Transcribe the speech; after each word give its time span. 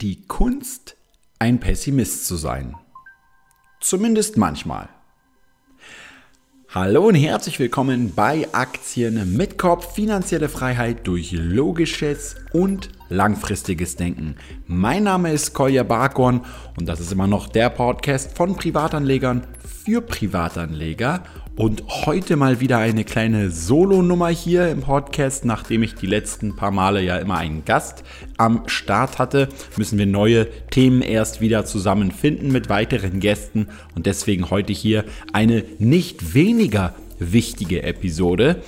die 0.00 0.22
Kunst, 0.26 0.96
ein 1.40 1.58
Pessimist 1.58 2.26
zu 2.26 2.36
sein. 2.36 2.76
Zumindest 3.80 4.36
manchmal. 4.36 4.88
Hallo 6.68 7.08
und 7.08 7.16
herzlich 7.16 7.58
willkommen 7.58 8.12
bei 8.14 8.46
Aktien 8.52 9.36
mit 9.36 9.58
Kopf, 9.58 9.94
finanzielle 9.94 10.48
Freiheit 10.48 11.04
durch 11.06 11.32
logisches 11.32 12.36
und 12.52 12.90
langfristiges 13.08 13.96
Denken. 13.96 14.36
Mein 14.68 15.02
Name 15.02 15.32
ist 15.32 15.52
Kolja 15.52 15.82
Barkorn 15.82 16.44
und 16.78 16.86
das 16.86 17.00
ist 17.00 17.10
immer 17.10 17.26
noch 17.26 17.48
der 17.48 17.70
Podcast 17.70 18.36
von 18.36 18.54
Privatanlegern 18.54 19.48
für 19.84 20.00
Privatanleger 20.00 21.24
und 21.58 21.82
heute 22.06 22.36
mal 22.36 22.60
wieder 22.60 22.78
eine 22.78 23.02
kleine 23.02 23.50
Solo-Nummer 23.50 24.28
hier 24.28 24.70
im 24.70 24.82
Podcast. 24.82 25.44
Nachdem 25.44 25.82
ich 25.82 25.96
die 25.96 26.06
letzten 26.06 26.54
paar 26.54 26.70
Male 26.70 27.02
ja 27.02 27.18
immer 27.18 27.36
einen 27.36 27.64
Gast 27.64 28.04
am 28.36 28.62
Start 28.68 29.18
hatte, 29.18 29.48
müssen 29.76 29.98
wir 29.98 30.06
neue 30.06 30.46
Themen 30.70 31.02
erst 31.02 31.40
wieder 31.40 31.64
zusammenfinden 31.64 32.52
mit 32.52 32.68
weiteren 32.68 33.18
Gästen. 33.18 33.66
Und 33.96 34.06
deswegen 34.06 34.50
heute 34.50 34.72
hier 34.72 35.04
eine 35.32 35.64
nicht 35.80 36.32
weniger 36.32 36.94
wichtige 37.18 37.82
Episode. 37.82 38.62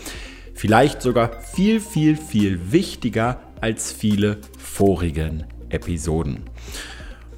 Vielleicht 0.54 1.00
sogar 1.00 1.42
viel, 1.42 1.78
viel, 1.78 2.16
viel 2.16 2.72
wichtiger 2.72 3.40
als 3.60 3.92
viele 3.92 4.38
vorigen 4.58 5.44
Episoden. 5.68 6.40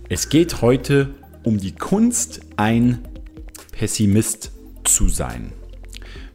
Es 0.08 0.30
geht 0.30 0.62
heute 0.62 1.10
um 1.42 1.58
die 1.58 1.72
Kunst, 1.72 2.40
ein 2.56 3.00
Pessimist 3.72 4.51
zu 4.84 5.08
sein. 5.08 5.52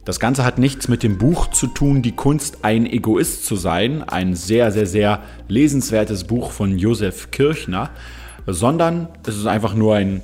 Das 0.08 0.20
Ganze 0.20 0.42
hat 0.42 0.58
nichts 0.58 0.88
mit 0.88 1.02
dem 1.02 1.18
Buch 1.18 1.48
zu 1.50 1.66
tun, 1.66 2.00
Die 2.00 2.16
Kunst, 2.16 2.64
ein 2.64 2.86
Egoist 2.86 3.44
zu 3.44 3.56
sein, 3.56 4.02
ein 4.02 4.34
sehr, 4.34 4.72
sehr, 4.72 4.86
sehr 4.86 5.22
lesenswertes 5.48 6.24
Buch 6.24 6.50
von 6.50 6.78
Josef 6.78 7.30
Kirchner, 7.30 7.90
sondern 8.46 9.08
es 9.26 9.36
ist 9.36 9.46
einfach 9.46 9.74
nur 9.74 9.96
ein, 9.96 10.22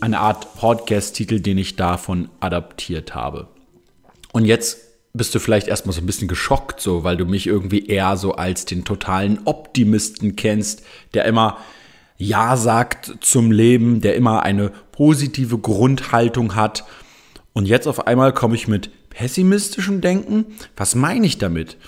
eine 0.00 0.20
Art 0.20 0.54
Podcast-Titel, 0.56 1.40
den 1.40 1.58
ich 1.58 1.76
davon 1.76 2.30
adaptiert 2.40 3.14
habe. 3.14 3.48
Und 4.32 4.46
jetzt 4.46 4.78
bist 5.12 5.34
du 5.34 5.38
vielleicht 5.38 5.68
erstmal 5.68 5.94
so 5.94 6.00
ein 6.00 6.06
bisschen 6.06 6.28
geschockt, 6.28 6.80
so, 6.80 7.04
weil 7.04 7.18
du 7.18 7.26
mich 7.26 7.46
irgendwie 7.46 7.86
eher 7.86 8.16
so 8.16 8.32
als 8.32 8.64
den 8.64 8.86
totalen 8.86 9.40
Optimisten 9.44 10.36
kennst, 10.36 10.82
der 11.12 11.26
immer 11.26 11.58
Ja 12.16 12.56
sagt 12.56 13.18
zum 13.20 13.50
Leben, 13.50 14.00
der 14.00 14.14
immer 14.14 14.44
eine 14.44 14.72
positive 14.92 15.58
Grundhaltung 15.58 16.54
hat 16.54 16.84
und 17.56 17.64
jetzt 17.64 17.86
auf 17.86 18.06
einmal 18.06 18.34
komme 18.34 18.54
ich 18.54 18.68
mit 18.68 18.90
pessimistischem 19.08 20.02
Denken. 20.02 20.44
Was 20.76 20.94
meine 20.94 21.26
ich 21.26 21.38
damit? 21.38 21.78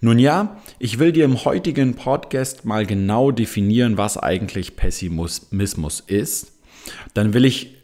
Nun 0.00 0.18
ja, 0.18 0.60
ich 0.80 0.98
will 0.98 1.12
dir 1.12 1.24
im 1.24 1.44
heutigen 1.44 1.94
Podcast 1.94 2.64
mal 2.64 2.84
genau 2.84 3.30
definieren, 3.30 3.98
was 3.98 4.18
eigentlich 4.18 4.74
Pessimismus 4.74 6.00
ist. 6.00 6.54
Dann 7.14 7.34
will 7.34 7.44
ich, 7.44 7.76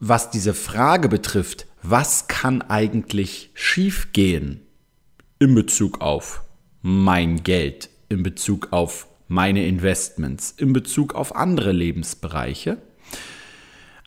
was 0.00 0.30
diese 0.30 0.52
Frage 0.52 1.08
betrifft, 1.08 1.66
was 1.82 2.28
kann 2.28 2.60
eigentlich 2.60 3.48
schiefgehen 3.54 4.60
in 5.38 5.54
Bezug 5.54 6.02
auf 6.02 6.42
mein 6.82 7.42
Geld, 7.42 7.88
in 8.10 8.22
Bezug 8.22 8.68
auf 8.70 9.06
meine 9.28 9.64
Investments, 9.64 10.50
in 10.58 10.74
Bezug 10.74 11.14
auf 11.14 11.34
andere 11.34 11.72
Lebensbereiche 11.72 12.76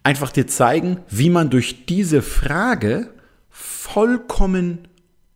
einfach 0.03 0.31
dir 0.31 0.47
zeigen, 0.47 0.99
wie 1.09 1.29
man 1.29 1.49
durch 1.49 1.85
diese 1.85 2.21
Frage 2.21 3.09
vollkommen 3.49 4.87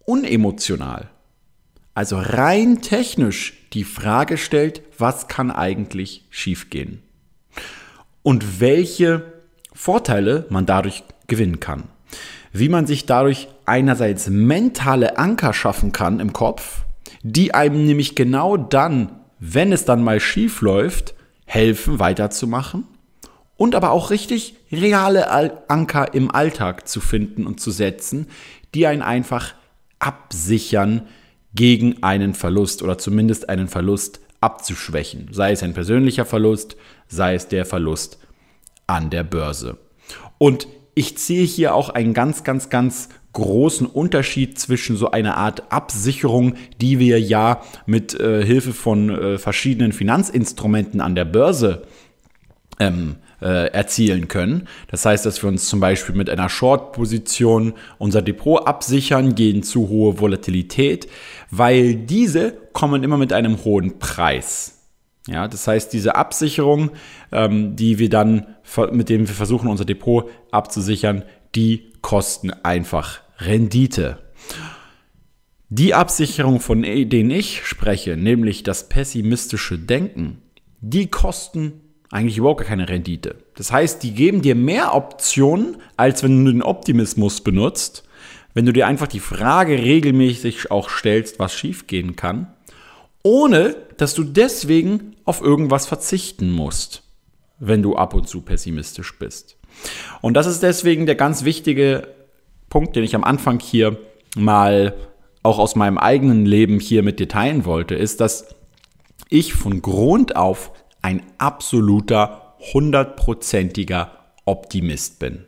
unemotional, 0.05 1.09
also 1.93 2.17
rein 2.17 2.81
technisch 2.81 3.53
die 3.73 3.83
Frage 3.83 4.37
stellt, 4.37 4.81
was 4.97 5.27
kann 5.27 5.51
eigentlich 5.51 6.25
schiefgehen 6.29 7.01
und 8.23 8.59
welche 8.59 9.33
Vorteile 9.73 10.45
man 10.49 10.65
dadurch 10.65 11.03
gewinnen 11.27 11.59
kann. 11.59 11.83
Wie 12.53 12.69
man 12.69 12.87
sich 12.87 13.05
dadurch 13.05 13.49
einerseits 13.65 14.29
mentale 14.29 15.17
Anker 15.17 15.53
schaffen 15.53 15.91
kann 15.91 16.19
im 16.19 16.33
Kopf, 16.33 16.85
die 17.21 17.53
einem 17.53 17.85
nämlich 17.85 18.15
genau 18.15 18.57
dann, 18.57 19.19
wenn 19.39 19.71
es 19.71 19.85
dann 19.85 20.03
mal 20.03 20.19
schief 20.19 20.61
läuft, 20.61 21.13
helfen 21.45 21.99
weiterzumachen 21.99 22.85
und 23.57 23.75
aber 23.75 23.91
auch 23.91 24.11
richtig 24.11 24.55
reale 24.71 25.29
Anker 25.69 26.13
im 26.13 26.31
Alltag 26.31 26.87
zu 26.87 27.01
finden 27.01 27.45
und 27.45 27.59
zu 27.59 27.71
setzen, 27.71 28.27
die 28.73 28.87
einen 28.87 29.01
einfach 29.01 29.55
absichern 29.99 31.07
gegen 31.53 32.03
einen 32.03 32.33
Verlust 32.33 32.83
oder 32.83 32.97
zumindest 32.97 33.49
einen 33.49 33.67
Verlust 33.67 34.19
abzuschwächen. 34.41 35.29
Sei 35.31 35.51
es 35.51 35.63
ein 35.63 35.73
persönlicher 35.73 36.25
Verlust, 36.25 36.77
sei 37.07 37.33
es 37.33 37.47
der 37.47 37.65
Verlust 37.65 38.19
an 38.85 39.09
der 39.09 39.23
Börse. 39.23 39.77
Und 40.37 40.67
ich 40.93 41.17
ziehe 41.17 41.43
hier 41.43 41.73
auch 41.73 41.89
einen 41.89 42.13
ganz, 42.13 42.43
ganz, 42.43 42.69
ganz 42.69 43.09
großen 43.33 43.85
Unterschied 43.85 44.57
zwischen 44.59 44.97
so 44.97 45.11
einer 45.11 45.37
Art 45.37 45.71
Absicherung, 45.71 46.55
die 46.81 46.97
wir 46.99 47.19
ja 47.19 47.61
mit 47.85 48.19
äh, 48.19 48.43
Hilfe 48.43 48.73
von 48.73 49.09
äh, 49.09 49.37
verschiedenen 49.37 49.91
Finanzinstrumenten 49.91 51.01
an 51.01 51.13
der 51.13 51.25
Börse 51.25 51.83
ähm, 52.79 53.17
äh, 53.41 53.67
erzielen 53.71 54.27
können. 54.27 54.67
Das 54.89 55.05
heißt, 55.05 55.25
dass 55.25 55.41
wir 55.43 55.49
uns 55.49 55.67
zum 55.67 55.79
Beispiel 55.79 56.15
mit 56.15 56.29
einer 56.29 56.49
Short-Position 56.49 57.73
unser 57.97 58.21
Depot 58.21 58.65
absichern 58.65 59.35
gegen 59.35 59.63
zu 59.63 59.89
hohe 59.89 60.19
Volatilität, 60.19 61.07
weil 61.51 61.95
diese 61.95 62.53
kommen 62.73 63.03
immer 63.03 63.17
mit 63.17 63.33
einem 63.33 63.63
hohen 63.63 63.99
Preis. 63.99 64.73
Ja, 65.27 65.47
das 65.47 65.67
heißt, 65.67 65.91
diese 65.91 66.15
Absicherung, 66.15 66.91
ähm, 67.31 67.75
die 67.75 67.99
wir 67.99 68.09
dann, 68.09 68.47
mit 68.91 69.09
dem 69.09 69.27
wir 69.27 69.35
versuchen, 69.35 69.69
unser 69.69 69.85
Depot 69.85 70.29
abzusichern, 70.51 71.23
die 71.53 71.91
kosten 72.01 72.51
einfach 72.51 73.19
Rendite. 73.39 74.19
Die 75.69 75.93
Absicherung, 75.93 76.61
von 76.61 76.83
denen 76.83 77.31
ich 77.31 77.65
spreche, 77.65 78.15
nämlich 78.15 78.63
das 78.63 78.87
pessimistische 78.87 79.77
Denken, 79.77 80.41
die 80.79 81.07
kosten 81.07 81.81
eigentlich 82.11 82.37
überhaupt 82.37 82.65
keine 82.65 82.89
Rendite. 82.89 83.35
Das 83.55 83.71
heißt, 83.71 84.01
die 84.03 84.13
geben 84.13 84.41
dir 84.41 84.55
mehr 84.55 84.95
Optionen, 84.95 85.77
als 85.97 86.23
wenn 86.23 86.45
du 86.45 86.51
den 86.51 86.63
Optimismus 86.63 87.41
benutzt, 87.41 88.03
wenn 88.53 88.65
du 88.65 88.73
dir 88.73 88.87
einfach 88.87 89.07
die 89.07 89.19
Frage 89.19 89.77
regelmäßig 89.77 90.71
auch 90.71 90.89
stellst, 90.89 91.39
was 91.39 91.53
schiefgehen 91.53 92.15
kann, 92.15 92.47
ohne 93.23 93.75
dass 93.97 94.13
du 94.13 94.23
deswegen 94.23 95.15
auf 95.25 95.41
irgendwas 95.41 95.85
verzichten 95.85 96.51
musst, 96.51 97.03
wenn 97.59 97.83
du 97.83 97.95
ab 97.95 98.13
und 98.13 98.27
zu 98.27 98.41
pessimistisch 98.41 99.19
bist. 99.19 99.57
Und 100.21 100.35
das 100.35 100.47
ist 100.47 100.63
deswegen 100.63 101.05
der 101.05 101.15
ganz 101.15 101.43
wichtige 101.43 102.07
Punkt, 102.69 102.95
den 102.95 103.03
ich 103.03 103.15
am 103.15 103.23
Anfang 103.23 103.59
hier 103.59 103.97
mal 104.35 104.95
auch 105.43 105.59
aus 105.59 105.75
meinem 105.75 105.97
eigenen 105.97 106.45
Leben 106.45 106.79
hier 106.79 107.03
mit 107.03 107.19
dir 107.19 107.27
teilen 107.27 107.65
wollte, 107.65 107.95
ist, 107.95 108.21
dass 108.21 108.47
ich 109.29 109.53
von 109.53 109.81
Grund 109.81 110.35
auf 110.35 110.71
ein 111.07 111.23
absoluter, 111.37 112.55
hundertprozentiger 112.73 114.11
Optimist 114.43 115.19
bin. 115.19 115.45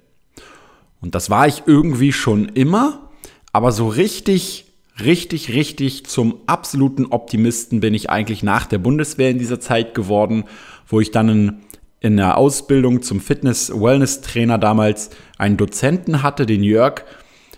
Und 1.02 1.16
das 1.16 1.30
war 1.30 1.48
ich 1.48 1.64
irgendwie 1.66 2.14
schon 2.14 2.48
immer, 2.48 3.10
aber 3.52 3.74
so 3.74 3.90
richtig, 3.90 4.72
richtig, 5.04 5.54
richtig 5.54 6.06
zum 6.06 6.38
absoluten 6.48 7.08
Optimisten 7.08 7.82
bin 7.82 7.94
ich 7.94 8.10
eigentlich 8.10 8.42
nach 8.42 8.68
der 8.68 8.78
Bundeswehr 8.78 9.32
in 9.32 9.38
dieser 9.38 9.60
Zeit 9.60 9.94
geworden, 9.94 10.46
wo 10.88 11.02
ich 11.02 11.12
dann 11.12 11.28
in, 11.28 11.58
in 12.00 12.16
der 12.16 12.38
Ausbildung 12.38 13.02
zum 13.02 13.20
Fitness-Wellness-Trainer 13.20 14.60
damals 14.60 15.10
einen 15.38 15.58
Dozenten 15.58 16.24
hatte, 16.24 16.46
den 16.46 16.64
Jörg, 16.64 17.04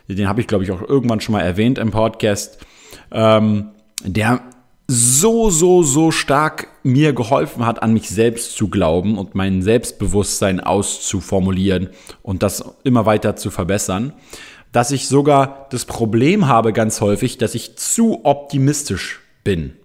den 0.07 0.28
habe 0.28 0.41
ich 0.41 0.47
glaube 0.47 0.63
ich 0.63 0.72
auch 0.72 0.81
irgendwann 0.81 1.22
schon 1.22 1.33
mal 1.33 1.41
erwähnt 1.41 1.78
im 1.78 1.91
Podcast, 1.91 2.66
ähm, 3.12 3.69
der 4.03 4.41
so, 4.94 5.50
so, 5.50 5.84
so 5.84 6.12
stark 6.12 6.68
mir 6.84 7.13
geholfen 7.13 7.66
hat, 7.66 7.81
an 7.81 7.94
mich 7.94 8.09
selbst 8.09 8.57
zu 8.57 8.68
glauben 8.68 9.18
und 9.18 9.36
mein 9.36 9.62
Selbstbewusstsein 9.62 10.60
auszuformulieren 10.60 11.92
und 12.21 12.44
das 12.44 12.62
immer 12.83 13.06
weiter 13.06 13.38
zu 13.38 13.51
verbessern, 13.51 14.12
dass 14.74 14.92
ich 14.92 15.07
sogar 15.07 15.68
das 15.71 15.86
Problem 15.86 16.48
habe 16.50 16.74
ganz 16.74 17.00
häufig, 17.00 17.38
dass 17.38 17.56
ich 17.56 17.77
zu 17.77 18.25
optimistisch 18.25 19.21
bin. 19.45 19.77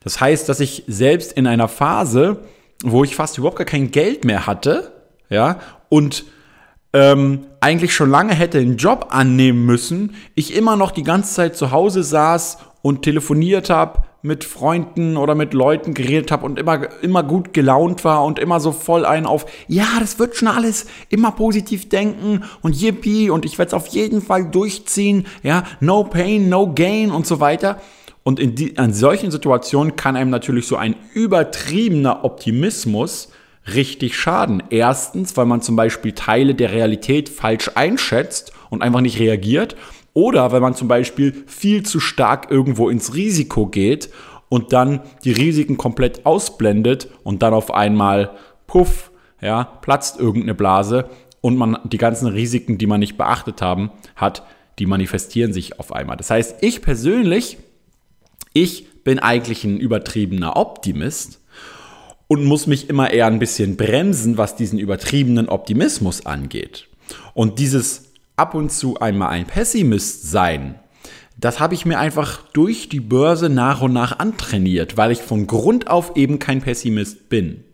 Das 0.00 0.20
heißt, 0.20 0.50
dass 0.50 0.60
ich 0.60 0.84
selbst 0.86 1.32
in 1.32 1.46
einer 1.46 1.68
Phase, 1.68 2.42
wo 2.84 3.04
ich 3.04 3.16
fast 3.16 3.38
überhaupt 3.38 3.56
gar 3.56 3.66
kein 3.66 3.90
Geld 3.90 4.26
mehr 4.26 4.46
hatte, 4.46 4.92
ja, 5.30 5.60
und 5.88 6.24
ähm, 6.92 7.46
eigentlich 7.60 7.94
schon 7.94 8.10
lange 8.10 8.34
hätte 8.34 8.58
einen 8.58 8.76
Job 8.76 9.06
annehmen 9.10 9.64
müssen, 9.64 10.14
ich 10.34 10.54
immer 10.54 10.76
noch 10.76 10.90
die 10.90 11.04
ganze 11.04 11.32
Zeit 11.32 11.56
zu 11.56 11.70
Hause 11.70 12.02
saß 12.02 12.58
und 12.82 13.02
telefoniert 13.02 13.70
habe, 13.70 14.02
mit 14.22 14.44
Freunden 14.44 15.16
oder 15.16 15.34
mit 15.34 15.54
Leuten 15.54 15.94
geredet 15.94 16.30
habe 16.30 16.44
und 16.44 16.58
immer, 16.58 16.88
immer 17.02 17.22
gut 17.22 17.54
gelaunt 17.54 18.04
war 18.04 18.24
und 18.24 18.38
immer 18.38 18.60
so 18.60 18.72
voll 18.72 19.06
ein 19.06 19.24
auf, 19.24 19.46
ja, 19.66 19.86
das 19.98 20.18
wird 20.18 20.36
schon 20.36 20.48
alles, 20.48 20.86
immer 21.08 21.32
positiv 21.32 21.88
denken 21.88 22.44
und 22.60 22.76
yippie 22.76 23.30
und 23.30 23.44
ich 23.44 23.58
werde 23.58 23.68
es 23.68 23.74
auf 23.74 23.86
jeden 23.88 24.20
Fall 24.20 24.50
durchziehen, 24.50 25.26
ja, 25.42 25.64
no 25.80 26.04
pain, 26.04 26.48
no 26.48 26.72
gain 26.74 27.10
und 27.10 27.26
so 27.26 27.40
weiter. 27.40 27.80
Und 28.22 28.38
in, 28.38 28.54
die, 28.54 28.68
in 28.68 28.92
solchen 28.92 29.30
Situationen 29.30 29.96
kann 29.96 30.16
einem 30.16 30.30
natürlich 30.30 30.66
so 30.66 30.76
ein 30.76 30.94
übertriebener 31.14 32.24
Optimismus 32.24 33.30
richtig 33.74 34.16
schaden. 34.16 34.62
Erstens, 34.70 35.36
weil 35.36 35.46
man 35.46 35.62
zum 35.62 35.76
Beispiel 35.76 36.12
Teile 36.12 36.54
der 36.54 36.72
Realität 36.72 37.28
falsch 37.28 37.70
einschätzt 37.74 38.52
und 38.68 38.82
einfach 38.82 39.00
nicht 39.00 39.18
reagiert. 39.18 39.76
Oder 40.12 40.52
weil 40.52 40.60
man 40.60 40.74
zum 40.74 40.88
Beispiel 40.88 41.44
viel 41.46 41.82
zu 41.84 42.00
stark 42.00 42.50
irgendwo 42.50 42.88
ins 42.88 43.14
Risiko 43.14 43.66
geht 43.66 44.10
und 44.48 44.72
dann 44.72 45.00
die 45.24 45.32
Risiken 45.32 45.76
komplett 45.76 46.26
ausblendet 46.26 47.08
und 47.22 47.42
dann 47.42 47.54
auf 47.54 47.72
einmal, 47.72 48.30
puff, 48.66 49.10
ja, 49.40 49.64
platzt 49.64 50.18
irgendeine 50.18 50.54
Blase 50.54 51.08
und 51.40 51.56
man 51.56 51.78
die 51.84 51.98
ganzen 51.98 52.26
Risiken, 52.26 52.76
die 52.76 52.86
man 52.86 53.00
nicht 53.00 53.16
beachtet 53.16 53.62
haben, 53.62 53.90
hat, 54.16 54.42
die 54.78 54.86
manifestieren 54.86 55.52
sich 55.52 55.78
auf 55.78 55.92
einmal. 55.92 56.16
Das 56.16 56.30
heißt, 56.30 56.56
ich 56.62 56.82
persönlich, 56.82 57.58
ich 58.52 59.02
bin 59.04 59.18
eigentlich 59.18 59.64
ein 59.64 59.78
übertriebener 59.78 60.56
Optimist 60.56 61.40
und 62.26 62.44
muss 62.44 62.66
mich 62.66 62.88
immer 62.88 63.10
eher 63.10 63.26
ein 63.26 63.38
bisschen 63.38 63.76
bremsen, 63.76 64.38
was 64.38 64.56
diesen 64.56 64.78
übertriebenen 64.78 65.48
Optimismus 65.48 66.26
angeht. 66.26 66.88
Und 67.34 67.58
dieses 67.58 68.09
ab 68.40 68.54
und 68.54 68.72
zu 68.72 68.98
einmal 68.98 69.28
ein 69.28 69.46
Pessimist 69.46 70.30
sein, 70.30 70.76
das 71.36 71.60
habe 71.60 71.74
ich 71.74 71.84
mir 71.84 71.98
einfach 71.98 72.42
durch 72.52 72.88
die 72.88 73.00
Börse 73.00 73.50
nach 73.50 73.82
und 73.82 73.92
nach 73.92 74.18
antrainiert, 74.18 74.96
weil 74.96 75.10
ich 75.12 75.20
von 75.20 75.46
Grund 75.46 75.88
auf 75.88 76.16
eben 76.16 76.38
kein 76.38 76.62
Pessimist 76.62 77.28
bin. 77.28 77.64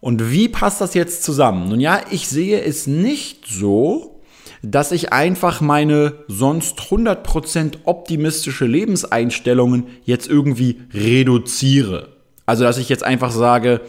Und 0.00 0.32
wie 0.32 0.48
passt 0.48 0.80
das 0.80 0.94
jetzt 0.94 1.22
zusammen? 1.22 1.68
Nun 1.68 1.78
ja, 1.78 2.00
ich 2.10 2.28
sehe 2.28 2.60
es 2.60 2.86
nicht 2.88 3.46
so, 3.46 4.20
dass 4.62 4.92
ich 4.92 5.12
einfach 5.12 5.60
meine 5.60 6.14
sonst 6.26 6.80
100% 6.80 7.78
optimistische 7.84 8.66
Lebenseinstellungen 8.66 9.86
jetzt 10.04 10.28
irgendwie 10.28 10.80
reduziere. 10.92 12.16
Also, 12.44 12.64
dass 12.64 12.78
ich 12.78 12.88
jetzt 12.88 13.04
einfach 13.04 13.30
sage, 13.30 13.82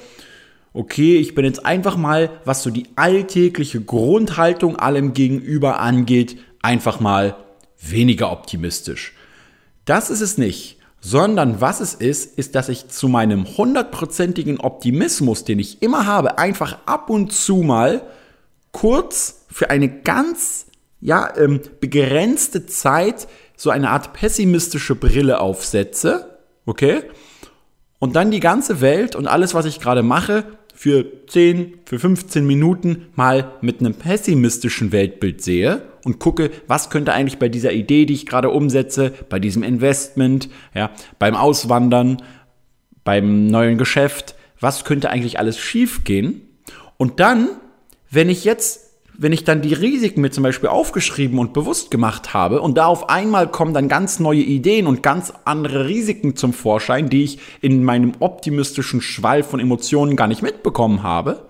okay, 0.74 1.18
ich 1.18 1.36
bin 1.36 1.46
jetzt 1.46 1.66
einfach 1.66 1.98
mal, 1.98 2.30
was 2.46 2.64
so 2.64 2.70
die 2.70 2.88
alltägliche 2.96 3.82
Grundhaltung 3.82 4.76
allem 4.76 5.14
gegenüber 5.14 5.80
angeht, 5.80 6.38
einfach 6.62 7.00
mal 7.00 7.36
weniger 7.82 8.32
optimistisch. 8.32 9.14
Das 9.86 10.10
ist 10.10 10.22
es 10.22 10.38
nicht 10.38 10.78
sondern 11.02 11.60
was 11.60 11.82
es 11.82 11.96
ist, 11.96 12.38
ist, 12.38 12.56
dass 12.56 12.70
ich 12.70 12.88
zu 12.88 13.08
meinem 13.08 13.58
hundertprozentigen 13.58 14.60
Optimismus, 14.60 15.44
den 15.44 15.60
ich 15.60 15.82
immer 15.82 16.06
habe, 16.06 16.38
einfach 16.38 16.78
ab 16.86 17.10
und 17.10 17.34
zu 17.34 17.58
mal 17.58 18.04
kurz 18.72 19.46
für 19.50 19.72
eine 19.72 19.90
ganz 19.90 20.68
ja, 21.02 21.36
ähm, 21.36 21.60
begrenzte 21.80 22.68
Zeit 22.68 23.28
so 23.58 23.72
eine 23.72 23.90
Art 23.90 24.14
pessimistische 24.14 24.96
Brille 24.96 25.40
aufsetze, 25.40 26.40
okay? 26.68 27.04
Und 27.98 28.16
dann 28.16 28.32
die 28.32 28.40
ganze 28.40 28.82
Welt 28.82 29.16
und 29.16 29.28
alles, 29.28 29.54
was 29.54 29.66
ich 29.66 29.80
gerade 29.80 30.04
mache, 30.04 30.46
für 30.82 31.28
10, 31.28 31.76
für 31.86 32.00
15 32.00 32.44
Minuten 32.44 33.06
mal 33.14 33.52
mit 33.62 33.82
einem 33.82 33.94
pessimistischen 33.94 34.92
Weltbild 34.92 35.44
sehe 35.44 35.84
und 36.04 36.18
gucke, 36.18 36.50
was 36.66 36.90
könnte 36.90 37.14
eigentlich 37.14 37.38
bei 37.38 37.50
dieser 37.50 37.72
Idee, 37.72 38.08
die 38.08 38.16
ich 38.16 38.26
gerade 38.26 38.50
umsetze, 38.50 39.14
bei 39.30 39.38
diesem 39.38 39.62
Investment, 39.62 40.50
ja, 40.74 40.90
beim 41.20 41.36
Auswandern, 41.36 42.24
beim 43.04 43.46
neuen 43.46 43.78
Geschäft, 43.78 44.34
was 44.60 44.84
könnte 44.84 45.12
eigentlich 45.12 45.38
alles 45.38 45.60
schiefgehen? 45.60 46.42
Und 46.98 47.20
dann, 47.20 47.50
wenn 48.10 48.32
ich 48.32 48.44
jetzt 48.44 48.91
wenn 49.22 49.34
ich 49.34 49.44
dann 49.44 49.62
die 49.62 49.76
Risiken 49.76 50.22
mir 50.22 50.32
zum 50.32 50.42
Beispiel 50.42 50.70
aufgeschrieben 50.70 51.38
und 51.38 51.54
bewusst 51.54 51.92
gemacht 51.92 52.34
habe 52.34 52.60
und 52.60 52.76
da 52.80 52.88
auf 52.88 53.08
einmal 53.08 53.48
kommen 53.48 53.72
dann 53.72 53.88
ganz 53.88 54.20
neue 54.20 54.42
Ideen 54.42 54.88
und 54.88 55.04
ganz 55.04 55.32
andere 55.46 55.88
Risiken 55.88 56.36
zum 56.36 56.54
Vorschein, 56.54 57.08
die 57.08 57.24
ich 57.26 57.38
in 57.62 57.84
meinem 57.84 58.14
optimistischen 58.20 59.00
Schwall 59.00 59.44
von 59.44 59.60
Emotionen 59.60 60.16
gar 60.16 60.26
nicht 60.26 60.42
mitbekommen 60.42 61.04
habe, 61.04 61.48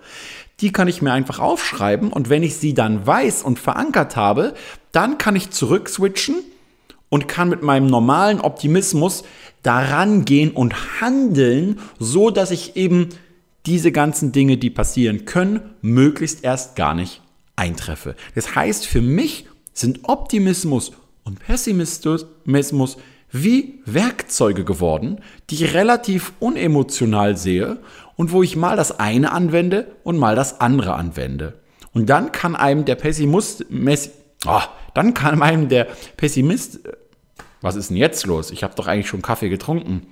die 0.60 0.70
kann 0.70 0.86
ich 0.86 1.00
mir 1.00 1.14
einfach 1.14 1.38
aufschreiben 1.38 2.12
und 2.12 2.28
wenn 2.28 2.42
ich 2.42 2.56
sie 2.56 2.74
dann 2.74 3.06
weiß 3.06 3.42
und 3.42 3.58
verankert 3.58 4.16
habe, 4.16 4.52
dann 4.92 5.16
kann 5.16 5.34
ich 5.34 5.48
zurückswitchen 5.48 6.34
und 7.08 7.26
kann 7.26 7.48
mit 7.48 7.62
meinem 7.62 7.86
normalen 7.86 8.42
Optimismus 8.42 9.24
daran 9.62 10.26
gehen 10.26 10.50
und 10.50 11.00
handeln, 11.00 11.80
so 11.98 12.28
dass 12.28 12.50
ich 12.50 12.76
eben 12.76 13.08
diese 13.64 13.92
ganzen 13.92 14.30
Dinge, 14.30 14.58
die 14.58 14.70
passieren 14.70 15.24
können, 15.24 15.62
möglichst 15.80 16.44
erst 16.44 16.76
gar 16.76 16.94
nicht 16.94 17.21
eintreffe. 17.62 18.16
Das 18.34 18.56
heißt, 18.56 18.86
für 18.86 19.00
mich 19.00 19.46
sind 19.72 20.00
Optimismus 20.08 20.92
und 21.22 21.38
Pessimismus 21.38 22.96
wie 23.30 23.80
Werkzeuge 23.86 24.64
geworden, 24.64 25.20
die 25.48 25.54
ich 25.54 25.74
relativ 25.74 26.32
unemotional 26.40 27.36
sehe 27.36 27.78
und 28.16 28.32
wo 28.32 28.42
ich 28.42 28.56
mal 28.56 28.76
das 28.76 28.98
eine 28.98 29.30
anwende 29.30 29.92
und 30.02 30.18
mal 30.18 30.34
das 30.34 30.60
andere 30.60 30.94
anwende. 30.94 31.60
Und 31.94 32.10
dann 32.10 32.32
kann 32.32 32.56
einem 32.56 32.84
der 32.84 32.96
Pessimist, 32.96 33.64
oh, 34.46 34.60
dann 34.94 35.14
kann 35.14 35.40
einem 35.40 35.68
der 35.68 35.86
Pessimist, 36.16 36.80
was 37.60 37.76
ist 37.76 37.90
denn 37.90 37.96
jetzt 37.96 38.26
los? 38.26 38.50
Ich 38.50 38.64
habe 38.64 38.74
doch 38.74 38.88
eigentlich 38.88 39.08
schon 39.08 39.22
Kaffee 39.22 39.48
getrunken. 39.48 40.06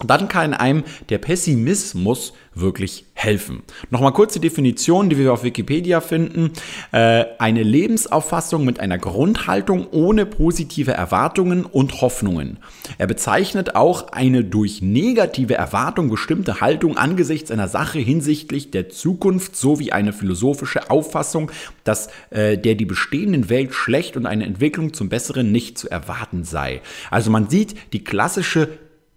Dann 0.00 0.28
kann 0.28 0.54
einem 0.54 0.82
der 1.08 1.18
Pessimismus 1.18 2.32
wirklich 2.54 3.06
helfen. 3.14 3.62
Nochmal 3.90 4.12
kurze 4.12 4.40
Definition, 4.40 5.08
die 5.08 5.18
wir 5.18 5.32
auf 5.32 5.44
Wikipedia 5.44 6.00
finden. 6.00 6.52
Äh, 6.92 7.24
eine 7.38 7.62
Lebensauffassung 7.62 8.64
mit 8.64 8.80
einer 8.80 8.98
Grundhaltung 8.98 9.86
ohne 9.90 10.26
positive 10.26 10.92
Erwartungen 10.92 11.64
und 11.64 12.00
Hoffnungen. 12.00 12.58
Er 12.98 13.06
bezeichnet 13.06 13.76
auch 13.76 14.08
eine 14.08 14.44
durch 14.44 14.82
negative 14.82 15.54
Erwartung 15.54 16.10
bestimmte 16.10 16.60
Haltung 16.60 16.96
angesichts 16.96 17.50
einer 17.50 17.68
Sache 17.68 17.98
hinsichtlich 17.98 18.70
der 18.70 18.88
Zukunft 18.88 19.56
sowie 19.56 19.92
eine 19.92 20.12
philosophische 20.12 20.90
Auffassung, 20.90 21.50
dass 21.84 22.08
äh, 22.30 22.58
der 22.58 22.74
die 22.74 22.84
bestehenden 22.84 23.48
Welt 23.48 23.74
schlecht 23.74 24.16
und 24.16 24.26
eine 24.26 24.44
Entwicklung 24.44 24.92
zum 24.92 25.08
Besseren 25.08 25.52
nicht 25.52 25.78
zu 25.78 25.88
erwarten 25.88 26.44
sei. 26.44 26.82
Also 27.10 27.30
man 27.30 27.48
sieht 27.48 27.74
die 27.92 28.04
klassische 28.04 28.68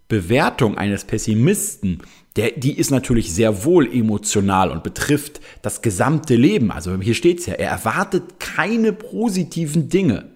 Bewertung 0.08 0.78
eines 0.78 1.06
Pessimisten, 1.06 2.02
der, 2.36 2.52
die 2.52 2.78
ist 2.78 2.92
natürlich 2.92 3.34
sehr 3.34 3.66
wohl 3.66 3.92
emotional 3.92 4.72
und 4.72 4.84
betrifft 4.84 5.42
das 5.62 5.82
gesamte 5.82 6.36
Leben. 6.36 6.72
Also 6.72 6.96
hier 7.00 7.16
steht 7.16 7.40
es 7.40 7.48
ja, 7.48 7.54
er 7.54 7.70
erwartet 7.70 8.40
keine 8.40 8.94
positiven 8.94 9.90
Dinge. 9.90 10.30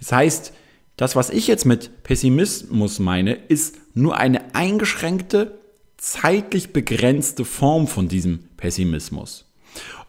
Das 0.00 0.12
heißt, 0.12 0.52
das, 0.96 1.14
was 1.14 1.30
ich 1.30 1.46
jetzt 1.46 1.66
mit 1.66 2.02
Pessimismus 2.02 2.98
meine, 2.98 3.34
ist 3.34 3.76
nur 3.94 4.16
eine 4.16 4.54
eingeschränkte, 4.54 5.58
zeitlich 5.96 6.72
begrenzte 6.72 7.44
Form 7.44 7.86
von 7.86 8.08
diesem 8.08 8.40
Pessimismus. 8.56 9.46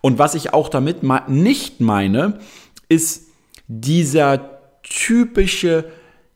Und 0.02 0.20
was 0.20 0.36
ich 0.36 0.54
auch 0.54 0.70
damit 0.70 1.02
nicht 1.30 1.82
meine, 1.82 2.40
ist 2.90 3.28
dieser 3.68 4.60
typische 4.84 5.86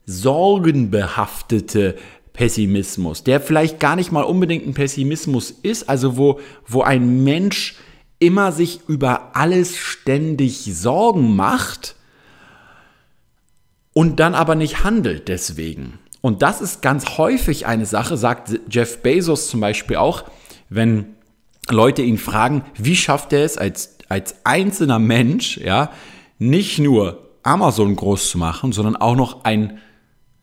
sorgenbehaftete 0.06 1.96
Pessimismus, 2.38 3.24
der 3.24 3.42
vielleicht 3.42 3.80
gar 3.80 3.96
nicht 3.96 4.12
mal 4.12 4.22
unbedingt 4.22 4.66
ein 4.68 4.76
Pessimismus 4.76 5.52
ist, 5.64 5.90
also 5.90 6.18
wo, 6.18 6.40
wo 6.68 6.84
ein 6.84 7.24
Mensch 7.24 7.76
immer 8.20 8.52
sich 8.52 8.82
über 8.88 9.36
alles 9.36 9.76
ständig 9.76 10.70
Sorgen 10.72 11.36
macht 11.36 11.96
und 13.92 14.20
dann 14.20 14.36
aber 14.36 14.54
nicht 14.54 14.84
handelt 14.84 15.28
deswegen. 15.28 15.98
Und 16.22 16.44
das 16.44 16.62
ist 16.62 16.84
ganz 16.84 17.18
häufig 17.18 17.66
eine 17.66 17.88
Sache, 17.88 18.18
sagt 18.18 18.60
Jeff 18.70 19.02
Bezos 19.02 19.50
zum 19.50 19.60
Beispiel 19.60 19.98
auch, 19.98 20.24
wenn 20.70 21.16
Leute 21.70 22.04
ihn 22.04 22.20
fragen, 22.20 22.64
wie 22.76 22.96
schafft 22.96 23.34
er 23.34 23.46
es 23.46 23.58
als, 23.58 23.98
als 24.10 24.36
einzelner 24.44 25.00
Mensch, 25.00 25.58
ja, 25.58 25.92
nicht 26.38 26.78
nur 26.78 27.30
Amazon 27.42 27.96
groß 27.96 28.30
zu 28.30 28.38
machen, 28.38 28.74
sondern 28.74 28.96
auch 28.96 29.16
noch 29.16 29.44
ein 29.44 29.80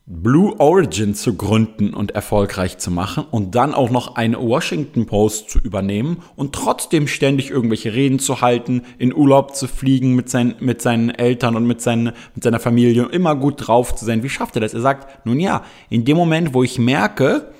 Blue 0.07 0.53
Origin 0.59 1.15
zu 1.15 1.33
gründen 1.33 1.95
und 1.95 2.11
erfolgreich 2.11 2.77
zu 2.77 2.91
machen 2.91 3.25
und 3.31 3.55
dann 3.55 3.73
auch 3.73 3.89
noch 3.89 4.15
eine 4.15 4.39
Washington 4.39 5.07
Post 5.07 5.49
zu 5.49 5.57
übernehmen 5.57 6.21
und 6.35 6.53
trotzdem 6.53 7.07
ständig 7.07 7.49
irgendwelche 7.49 7.91
Reden 7.91 8.19
zu 8.19 8.41
halten, 8.41 8.83
in 8.99 9.15
Urlaub 9.15 9.55
zu 9.55 9.67
fliegen 9.67 10.13
mit, 10.13 10.29
sein, 10.29 10.53
mit 10.59 10.79
seinen 10.83 11.09
Eltern 11.09 11.55
und 11.55 11.65
mit, 11.65 11.81
seinen, 11.81 12.11
mit 12.35 12.43
seiner 12.43 12.59
Familie 12.59 13.03
und 13.03 13.13
immer 13.13 13.35
gut 13.35 13.67
drauf 13.67 13.95
zu 13.95 14.05
sein. 14.05 14.21
Wie 14.21 14.29
schafft 14.29 14.55
er 14.55 14.59
das? 14.59 14.75
Er 14.75 14.81
sagt, 14.81 15.25
nun 15.25 15.39
ja, 15.39 15.63
in 15.89 16.05
dem 16.05 16.17
Moment, 16.17 16.53
wo 16.53 16.61
ich 16.61 16.77
merke, 16.77 17.51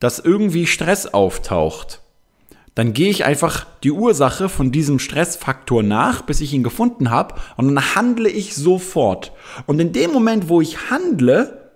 dass 0.00 0.18
irgendwie 0.18 0.66
Stress 0.66 1.06
auftaucht, 1.06 2.00
dann 2.76 2.92
gehe 2.92 3.08
ich 3.08 3.24
einfach 3.24 3.66
die 3.82 3.90
Ursache 3.90 4.50
von 4.50 4.70
diesem 4.70 4.98
Stressfaktor 4.98 5.82
nach, 5.82 6.20
bis 6.20 6.42
ich 6.42 6.52
ihn 6.52 6.62
gefunden 6.62 7.10
habe, 7.10 7.34
und 7.56 7.74
dann 7.74 7.94
handle 7.94 8.28
ich 8.28 8.54
sofort. 8.54 9.32
Und 9.64 9.80
in 9.80 9.92
dem 9.94 10.12
Moment, 10.12 10.50
wo 10.50 10.60
ich 10.60 10.90
handle, 10.90 11.72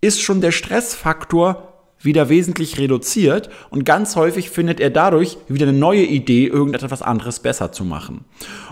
ist 0.00 0.20
schon 0.20 0.40
der 0.40 0.50
Stressfaktor 0.50 1.72
wieder 2.00 2.28
wesentlich 2.28 2.78
reduziert 2.78 3.48
und 3.70 3.84
ganz 3.84 4.16
häufig 4.16 4.50
findet 4.50 4.80
er 4.80 4.90
dadurch 4.90 5.38
wieder 5.48 5.68
eine 5.68 5.78
neue 5.78 6.04
Idee, 6.04 6.46
irgendetwas 6.46 7.00
anderes 7.00 7.38
besser 7.38 7.70
zu 7.70 7.84
machen. 7.84 8.24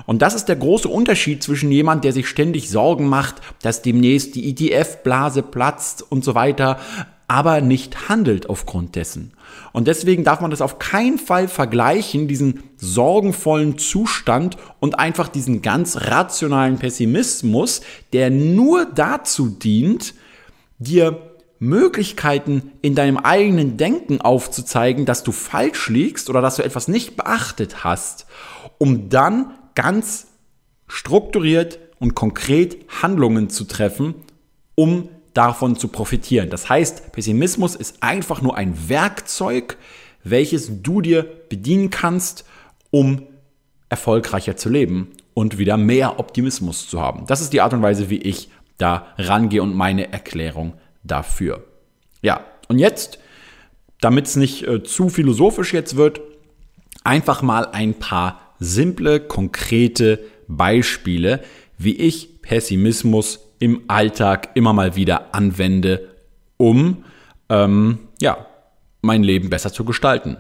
Und 0.07 0.23
das 0.23 0.35
ist 0.35 0.47
der 0.47 0.57
große 0.57 0.89
Unterschied 0.89 1.43
zwischen 1.43 1.71
jemand, 1.71 2.03
der 2.03 2.13
sich 2.13 2.29
ständig 2.29 2.69
Sorgen 2.69 3.09
macht, 3.09 3.37
dass 3.63 3.81
demnächst 3.81 4.35
die 4.35 4.51
ETF-Blase 4.51 5.43
platzt 5.43 6.05
und 6.11 6.25
so 6.25 6.35
weiter, 6.35 6.79
aber 7.29 7.61
nicht 7.61 8.09
handelt 8.09 8.51
aufgrund 8.51 8.97
dessen. 8.97 9.33
Und 9.73 9.89
deswegen 9.89 10.25
darf 10.25 10.41
man 10.41 10.51
das 10.51 10.61
auf 10.61 10.79
keinen 10.79 11.19
Fall 11.19 11.49
vergleichen, 11.49 12.29
diesen 12.29 12.63
sorgenvollen 12.77 13.79
Zustand 13.79 14.57
und 14.81 14.99
einfach 14.99 15.29
diesen 15.29 15.63
ganz 15.63 15.97
rationalen 15.97 16.79
Pessimismus, 16.79 17.81
der 18.13 18.31
nur 18.31 18.87
dazu 18.87 19.49
dient, 19.49 20.15
dir 20.79 21.31
Möglichkeiten 21.59 22.73
in 22.83 22.95
deinem 22.95 23.17
eigenen 23.17 23.77
Denken 23.77 24.21
aufzuzeigen, 24.21 25.07
dass 25.07 25.23
du 25.23 25.33
falsch 25.33 25.89
liegst 25.89 26.29
oder 26.31 26.41
dass 26.41 26.57
du 26.57 26.65
etwas 26.65 26.89
nicht 26.89 27.17
beachtet 27.17 27.85
hast, 27.85 28.27
um 28.79 29.09
dann 29.09 29.55
ganz 29.75 30.27
strukturiert 30.87 31.79
und 31.99 32.15
konkret 32.15 32.85
Handlungen 33.03 33.49
zu 33.49 33.65
treffen, 33.65 34.15
um 34.75 35.09
davon 35.35 35.77
zu 35.77 35.89
profitieren. 35.89 36.49
Das 36.49 36.69
heißt, 36.69 37.13
Pessimismus 37.13 37.75
ist 37.75 38.03
einfach 38.03 38.41
nur 38.41 38.57
ein 38.57 38.89
Werkzeug, 38.89 39.77
welches 40.23 40.83
du 40.83 41.01
dir 41.01 41.25
bedienen 41.49 41.91
kannst, 41.91 42.45
um 42.91 43.27
erfolgreicher 43.89 44.57
zu 44.57 44.69
leben 44.71 45.11
und 45.35 45.59
wieder 45.59 45.77
mehr 45.77 46.19
Optimismus 46.19 46.89
zu 46.89 47.01
haben. 47.01 47.27
Das 47.27 47.41
ist 47.41 47.53
die 47.53 47.61
Art 47.61 47.75
und 47.75 47.83
Weise, 47.83 48.09
wie 48.09 48.19
ich 48.19 48.49
da 48.79 49.09
rangehe 49.19 49.63
und 49.63 49.75
meine 49.75 50.13
Erklärung 50.13 50.75
dafür. 51.03 51.65
Ja, 52.23 52.45
und 52.69 52.79
jetzt, 52.79 53.19
damit 54.01 54.27
es 54.27 54.37
nicht 54.37 54.67
äh, 54.67 54.83
zu 54.83 55.09
philosophisch 55.09 55.75
jetzt 55.75 55.97
wird, 55.97 56.21
einfach 57.03 57.43
mal 57.43 57.67
ein 57.67 57.95
paar 57.95 58.41
simple, 58.59 59.21
konkrete 59.21 60.21
Beispiele, 60.49 61.43
wie 61.77 61.95
ich 61.97 62.41
Pessimismus 62.41 63.44
im 63.59 63.83
Alltag 63.89 64.51
immer 64.55 64.73
mal 64.73 64.97
wieder 64.97 65.35
anwende, 65.35 66.09
um 66.57 67.05
ähm, 67.49 67.99
ja, 68.21 68.47
mein 69.03 69.23
Leben 69.23 69.51
besser 69.51 69.73
zu 69.73 69.85
gestalten. 69.85 70.37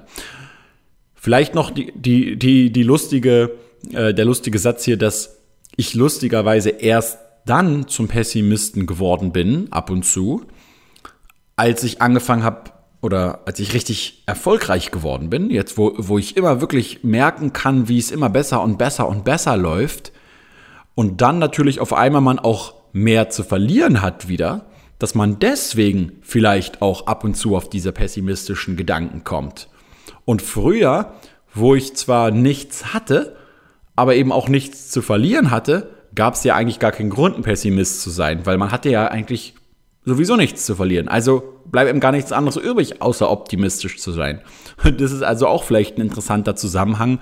Vielleicht 1.14 1.54
noch 1.54 1.70
die, 1.70 1.92
die, 1.94 2.36
die, 2.36 2.72
die 2.72 2.82
lustige, 2.82 3.52
äh, 3.92 4.12
der 4.12 4.24
lustige 4.24 4.58
Satz 4.58 4.84
hier, 4.84 4.96
dass 4.96 5.38
ich 5.76 5.94
lustigerweise 5.94 6.70
erst 6.70 7.18
dann 7.46 7.88
zum 7.88 8.08
Pessimisten 8.08 8.86
geworden 8.86 9.32
bin, 9.32 9.70
ab 9.70 9.90
und 9.90 10.04
zu, 10.04 10.42
als 11.56 11.84
ich 11.84 12.00
angefangen 12.00 12.42
habe 12.42 12.70
oder 13.00 13.40
als 13.44 13.60
ich 13.60 13.74
richtig 13.74 14.22
erfolgreich 14.26 14.90
geworden 14.90 15.28
bin, 15.28 15.50
jetzt 15.50 15.76
wo, 15.76 15.92
wo 15.98 16.18
ich 16.18 16.36
immer 16.36 16.60
wirklich 16.60 17.04
merken 17.04 17.52
kann, 17.52 17.88
wie 17.88 17.98
es 17.98 18.10
immer 18.10 18.30
besser 18.30 18.62
und 18.62 18.78
besser 18.78 19.06
und 19.08 19.24
besser 19.24 19.56
läuft 19.56 20.12
und 20.94 21.20
dann 21.20 21.38
natürlich 21.38 21.80
auf 21.80 21.92
einmal 21.92 22.22
man 22.22 22.38
auch 22.38 22.74
mehr 22.94 23.28
zu 23.28 23.42
verlieren 23.42 24.00
hat 24.00 24.28
wieder, 24.28 24.64
dass 24.98 25.14
man 25.14 25.38
deswegen 25.38 26.12
vielleicht 26.22 26.80
auch 26.80 27.06
ab 27.06 27.24
und 27.24 27.34
zu 27.34 27.56
auf 27.56 27.68
diese 27.68 27.92
pessimistischen 27.92 28.76
Gedanken 28.76 29.24
kommt. 29.24 29.68
Und 30.24 30.40
früher, 30.40 31.12
wo 31.52 31.74
ich 31.74 31.94
zwar 31.94 32.30
nichts 32.30 32.94
hatte, 32.94 33.36
aber 33.96 34.14
eben 34.14 34.32
auch 34.32 34.48
nichts 34.48 34.90
zu 34.90 35.02
verlieren 35.02 35.50
hatte, 35.50 35.90
gab 36.14 36.34
es 36.34 36.44
ja 36.44 36.54
eigentlich 36.54 36.78
gar 36.78 36.92
keinen 36.92 37.10
Grund, 37.10 37.36
ein 37.36 37.42
Pessimist 37.42 38.00
zu 38.00 38.10
sein, 38.10 38.46
weil 38.46 38.56
man 38.56 38.70
hatte 38.70 38.88
ja 38.88 39.08
eigentlich 39.08 39.54
sowieso 40.04 40.36
nichts 40.36 40.64
zu 40.64 40.76
verlieren. 40.76 41.08
Also 41.08 41.60
bleibt 41.66 41.90
ihm 41.90 42.00
gar 42.00 42.12
nichts 42.12 42.30
anderes 42.30 42.56
übrig, 42.56 43.02
außer 43.02 43.28
optimistisch 43.28 43.98
zu 43.98 44.12
sein. 44.12 44.40
Das 44.84 45.10
ist 45.10 45.22
also 45.22 45.48
auch 45.48 45.64
vielleicht 45.64 45.98
ein 45.98 46.02
interessanter 46.02 46.54
Zusammenhang, 46.54 47.18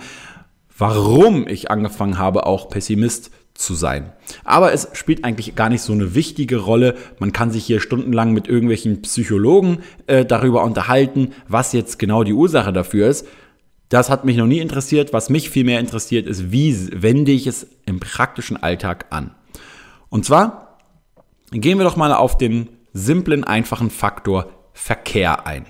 warum 0.77 1.47
ich 1.49 1.71
angefangen 1.71 2.19
habe, 2.19 2.47
auch 2.47 2.69
Pessimist 2.69 3.31
zu 3.55 3.75
sein. 3.75 4.13
Aber 4.45 4.73
es 4.73 4.89
spielt 4.93 5.25
eigentlich 5.25 5.55
gar 5.55 5.69
nicht 5.69 5.83
so 5.83 5.93
eine 5.93 6.15
wichtige 6.15 6.59
Rolle. 6.59 6.97
Man 7.19 7.33
kann 7.33 7.51
sich 7.51 7.65
hier 7.65 7.81
stundenlang 7.81 8.33
mit 8.33 8.49
irgendwelchen 8.49 9.03
Psychologen 9.03 9.79
äh, 10.07 10.25
darüber 10.25 10.65
unterhalten, 10.65 11.33
was 11.49 11.73
jetzt 11.73 11.99
genau 11.99 12.25
die 12.25 12.33
Ursache 12.33 12.73
dafür 12.73 13.09
ist. 13.09 13.27
Das 13.89 14.09
hat 14.09 14.25
mich 14.25 14.37
noch 14.39 14.47
nie 14.47 14.59
interessiert. 14.59 15.13
Was 15.13 15.29
mich 15.29 15.51
viel 15.51 15.65
mehr 15.65 15.81
interessiert, 15.81 16.27
ist, 16.27 16.51
wie 16.51 17.03
wende 17.03 17.31
ich 17.31 17.47
es 17.47 17.67
im 17.85 18.01
praktischen 18.01 18.57
Alltag 18.57 19.07
an. 19.11 19.35
Und 20.09 20.25
zwar 20.25 20.79
gehen 21.51 21.79
wir 21.79 21.85
doch 21.85 21.97
mal 21.97 22.13
auf 22.15 22.39
den 22.39 22.69
simplen, 22.95 23.45
einfachen 23.45 23.91
Faktor 23.91 24.49
Verkehr 24.73 25.47
ein. 25.47 25.67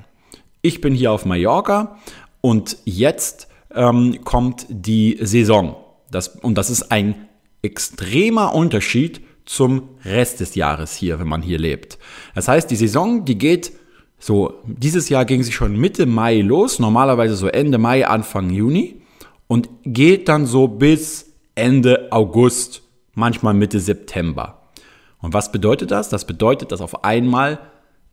Ich 0.61 0.81
bin 0.81 0.95
hier 0.95 1.11
auf 1.11 1.25
Mallorca 1.25 1.99
und 2.41 2.77
jetzt 2.85 3.49
ähm, 3.75 4.23
kommt 4.23 4.67
die 4.69 5.19
Saison. 5.21 5.77
Das, 6.11 6.29
und 6.29 6.57
das 6.57 6.71
ist 6.71 6.93
ein 6.93 7.29
extremer 7.63 8.55
Unterschied 8.55 9.21
zum 9.45 9.89
Rest 10.05 10.41
des 10.41 10.55
Jahres 10.55 10.95
hier, 10.95 11.19
wenn 11.19 11.29
man 11.29 11.43
hier 11.43 11.59
lebt. 11.59 11.99
Das 12.35 12.49
heißt, 12.49 12.71
die 12.71 12.77
Saison, 12.77 13.25
die 13.25 13.39
geht 13.39 13.73
so, 14.19 14.61
dieses 14.67 15.09
Jahr 15.09 15.25
ging 15.25 15.43
sie 15.43 15.51
schon 15.51 15.77
Mitte 15.77 16.07
Mai 16.07 16.43
los, 16.43 16.79
normalerweise 16.79 17.35
so 17.35 17.49
Ende 17.49 17.79
Mai, 17.79 18.07
Anfang 18.07 18.51
Juni 18.51 19.03
und 19.49 19.69
geht 19.85 20.29
dann 20.29 20.47
so 20.47 20.69
bis 20.69 21.33
Ende 21.57 22.09
August, 22.13 22.83
manchmal 23.15 23.55
Mitte 23.55 23.81
September. 23.81 24.63
Und 25.21 25.35
was 25.35 25.51
bedeutet 25.51 25.91
das? 25.91 26.09
Das 26.09 26.27
bedeutet, 26.27 26.71
dass 26.73 26.81
auf 26.81 27.05
einmal 27.05 27.59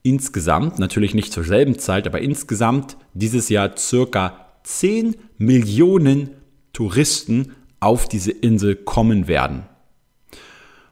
insgesamt, 0.01 0.79
natürlich 0.79 1.13
nicht 1.13 1.31
zur 1.31 1.43
selben 1.43 1.77
Zeit, 1.77 2.07
aber 2.07 2.21
insgesamt 2.21 2.97
dieses 3.13 3.49
Jahr 3.49 3.77
circa 3.77 4.47
10 4.63 5.15
Millionen 5.37 6.31
Touristen 6.73 7.53
auf 7.79 8.07
diese 8.07 8.31
Insel 8.31 8.75
kommen 8.75 9.27
werden. 9.27 9.63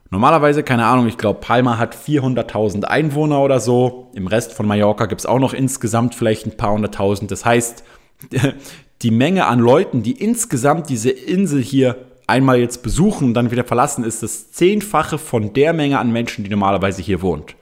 Normalerweise, 0.10 0.63
keine 0.63 0.86
Ahnung, 0.86 1.08
ich 1.08 1.17
glaube, 1.17 1.41
Palma 1.41 1.77
hat 1.77 1.96
400.000 1.96 2.86
Einwohner 2.86 3.41
oder 3.41 3.60
so. 3.60 4.10
Im 4.13 4.27
Rest 4.27 4.53
von 4.53 4.65
Mallorca 4.65 5.06
gibt 5.06 5.22
es 5.22 5.25
auch 5.25 5.39
noch 5.39 5.53
insgesamt 5.53 6.15
vielleicht 6.15 6.46
ein 6.46 6.56
paar 6.56 6.72
hunderttausend. 6.72 7.29
Das 7.29 7.44
heißt, 7.44 7.84
die 9.01 9.12
Menge 9.12 9.46
an 9.46 9.60
Leuten, 9.60 10.03
die 10.03 10.13
insgesamt 10.13 10.89
diese 10.89 11.10
Insel 11.10 11.62
hier 11.62 11.98
einmal 12.25 12.60
jetzt 12.60 12.84
besuchen 12.84 13.25
und 13.25 13.34
dann 13.34 13.51
wieder 13.51 13.65
verlassen, 13.65 14.06
ist 14.06 14.24
das 14.24 14.51
Zehnfache 14.51 15.17
von 15.17 15.53
der 15.53 15.74
Menge 15.74 16.00
an 16.00 16.12
Menschen, 16.12 16.44
die 16.44 16.50
normalerweise 16.50 17.01
hier 17.01 17.22
wohnt. 17.22 17.56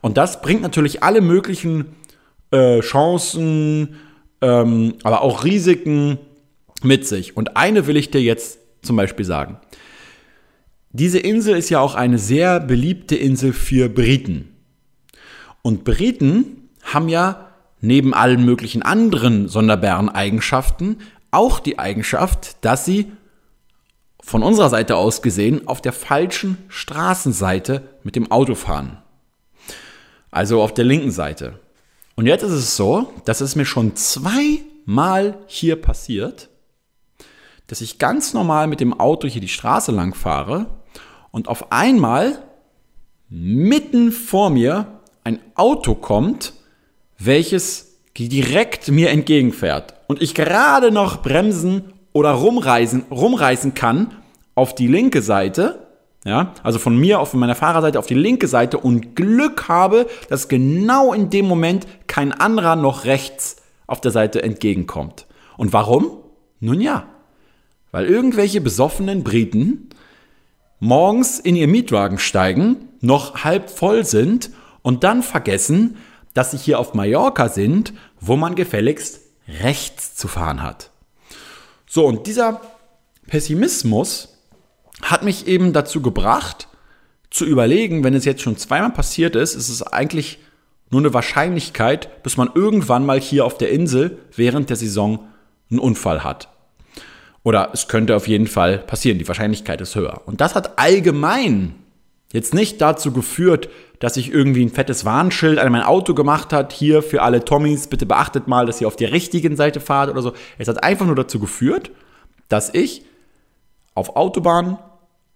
Und 0.00 0.16
das 0.16 0.42
bringt 0.42 0.62
natürlich 0.62 1.02
alle 1.02 1.20
möglichen 1.20 1.96
äh, 2.52 2.80
Chancen, 2.80 3.96
ähm, 4.40 4.94
aber 5.02 5.22
auch 5.22 5.44
Risiken 5.44 6.18
mit 6.82 7.06
sich. 7.06 7.36
Und 7.36 7.56
eine 7.56 7.86
will 7.86 7.96
ich 7.96 8.10
dir 8.10 8.22
jetzt 8.22 8.59
zum 8.82 8.96
Beispiel 8.96 9.24
sagen. 9.24 9.58
Diese 10.92 11.18
Insel 11.18 11.56
ist 11.56 11.70
ja 11.70 11.80
auch 11.80 11.94
eine 11.94 12.18
sehr 12.18 12.58
beliebte 12.60 13.16
Insel 13.16 13.52
für 13.52 13.88
Briten. 13.88 14.56
Und 15.62 15.84
Briten 15.84 16.68
haben 16.82 17.08
ja 17.08 17.50
neben 17.80 18.12
allen 18.12 18.44
möglichen 18.44 18.82
anderen 18.82 19.48
sonderbaren 19.48 20.08
Eigenschaften 20.08 20.98
auch 21.30 21.60
die 21.60 21.78
Eigenschaft, 21.78 22.56
dass 22.62 22.84
sie 22.84 23.12
von 24.22 24.42
unserer 24.42 24.68
Seite 24.68 24.96
aus 24.96 25.22
gesehen 25.22 25.66
auf 25.66 25.80
der 25.80 25.92
falschen 25.92 26.58
Straßenseite 26.68 27.88
mit 28.02 28.16
dem 28.16 28.30
Auto 28.30 28.54
fahren. 28.54 28.98
Also 30.30 30.62
auf 30.62 30.74
der 30.74 30.84
linken 30.84 31.10
Seite. 31.10 31.58
Und 32.16 32.26
jetzt 32.26 32.42
ist 32.42 32.52
es 32.52 32.76
so, 32.76 33.12
dass 33.24 33.40
es 33.40 33.56
mir 33.56 33.64
schon 33.64 33.96
zweimal 33.96 35.38
hier 35.46 35.76
passiert, 35.76 36.49
dass 37.70 37.80
ich 37.80 37.98
ganz 37.98 38.34
normal 38.34 38.66
mit 38.66 38.80
dem 38.80 38.98
Auto 38.98 39.28
hier 39.28 39.40
die 39.40 39.46
Straße 39.46 39.92
lang 39.92 40.12
fahre 40.12 40.66
und 41.30 41.46
auf 41.46 41.70
einmal 41.70 42.42
mitten 43.28 44.10
vor 44.10 44.50
mir 44.50 45.00
ein 45.22 45.38
Auto 45.54 45.94
kommt, 45.94 46.52
welches 47.16 47.98
direkt 48.18 48.88
mir 48.88 49.10
entgegenfährt 49.10 49.94
und 50.08 50.20
ich 50.20 50.34
gerade 50.34 50.90
noch 50.90 51.22
bremsen 51.22 51.92
oder 52.12 52.32
rumreisen, 52.32 53.04
rumreißen 53.08 53.74
kann 53.74 54.14
auf 54.56 54.74
die 54.74 54.88
linke 54.88 55.22
Seite, 55.22 55.86
ja, 56.24 56.52
also 56.64 56.80
von 56.80 56.98
mir 56.98 57.20
auf 57.20 57.32
meiner 57.34 57.54
Fahrerseite 57.54 58.00
auf 58.00 58.06
die 58.06 58.14
linke 58.14 58.48
Seite 58.48 58.78
und 58.78 59.14
Glück 59.14 59.68
habe, 59.68 60.08
dass 60.28 60.48
genau 60.48 61.12
in 61.12 61.30
dem 61.30 61.46
Moment 61.46 61.86
kein 62.08 62.32
anderer 62.32 62.74
noch 62.74 63.04
rechts 63.04 63.56
auf 63.86 64.00
der 64.00 64.10
Seite 64.10 64.42
entgegenkommt. 64.42 65.26
Und 65.56 65.72
warum? 65.72 66.18
Nun 66.58 66.80
ja, 66.80 67.06
weil 67.92 68.06
irgendwelche 68.06 68.60
besoffenen 68.60 69.24
Briten 69.24 69.90
morgens 70.78 71.38
in 71.38 71.56
ihr 71.56 71.68
Mietwagen 71.68 72.18
steigen, 72.18 72.88
noch 73.00 73.44
halb 73.44 73.70
voll 73.70 74.04
sind 74.04 74.50
und 74.82 75.04
dann 75.04 75.22
vergessen, 75.22 75.96
dass 76.34 76.52
sie 76.52 76.58
hier 76.58 76.78
auf 76.78 76.94
Mallorca 76.94 77.48
sind, 77.48 77.92
wo 78.20 78.36
man 78.36 78.54
gefälligst 78.54 79.20
rechts 79.62 80.14
zu 80.14 80.28
fahren 80.28 80.62
hat. 80.62 80.90
So, 81.86 82.06
und 82.06 82.26
dieser 82.26 82.60
Pessimismus 83.26 84.38
hat 85.02 85.22
mich 85.22 85.46
eben 85.46 85.72
dazu 85.72 86.02
gebracht, 86.02 86.68
zu 87.30 87.44
überlegen, 87.44 88.02
wenn 88.04 88.14
es 88.14 88.24
jetzt 88.24 88.42
schon 88.42 88.56
zweimal 88.56 88.90
passiert 88.90 89.36
ist, 89.36 89.54
ist 89.54 89.68
es 89.68 89.82
eigentlich 89.82 90.38
nur 90.90 91.00
eine 91.00 91.14
Wahrscheinlichkeit, 91.14 92.22
bis 92.22 92.36
man 92.36 92.50
irgendwann 92.54 93.06
mal 93.06 93.20
hier 93.20 93.44
auf 93.44 93.56
der 93.56 93.70
Insel 93.70 94.18
während 94.34 94.68
der 94.68 94.76
Saison 94.76 95.28
einen 95.70 95.78
Unfall 95.78 96.24
hat. 96.24 96.48
Oder 97.42 97.70
es 97.72 97.88
könnte 97.88 98.16
auf 98.16 98.28
jeden 98.28 98.46
Fall 98.46 98.78
passieren, 98.78 99.18
die 99.18 99.28
Wahrscheinlichkeit 99.28 99.80
ist 99.80 99.94
höher. 99.94 100.22
Und 100.26 100.40
das 100.40 100.54
hat 100.54 100.78
allgemein 100.78 101.74
jetzt 102.32 102.54
nicht 102.54 102.80
dazu 102.80 103.12
geführt, 103.12 103.68
dass 103.98 104.16
ich 104.16 104.32
irgendwie 104.32 104.64
ein 104.64 104.70
fettes 104.70 105.04
Warnschild 105.04 105.58
an 105.58 105.72
mein 105.72 105.82
Auto 105.82 106.14
gemacht 106.14 106.52
hat, 106.52 106.72
hier 106.72 107.02
für 107.02 107.22
alle 107.22 107.44
Tommys, 107.44 107.86
bitte 107.86 108.06
beachtet 108.06 108.46
mal, 108.46 108.66
dass 108.66 108.80
ihr 108.80 108.86
auf 108.86 108.96
der 108.96 109.12
richtigen 109.12 109.56
Seite 109.56 109.80
fahrt 109.80 110.10
oder 110.10 110.22
so. 110.22 110.32
Es 110.58 110.68
hat 110.68 110.82
einfach 110.82 111.06
nur 111.06 111.16
dazu 111.16 111.38
geführt, 111.38 111.90
dass 112.48 112.72
ich 112.72 113.04
auf 113.94 114.16
Autobahnen, 114.16 114.78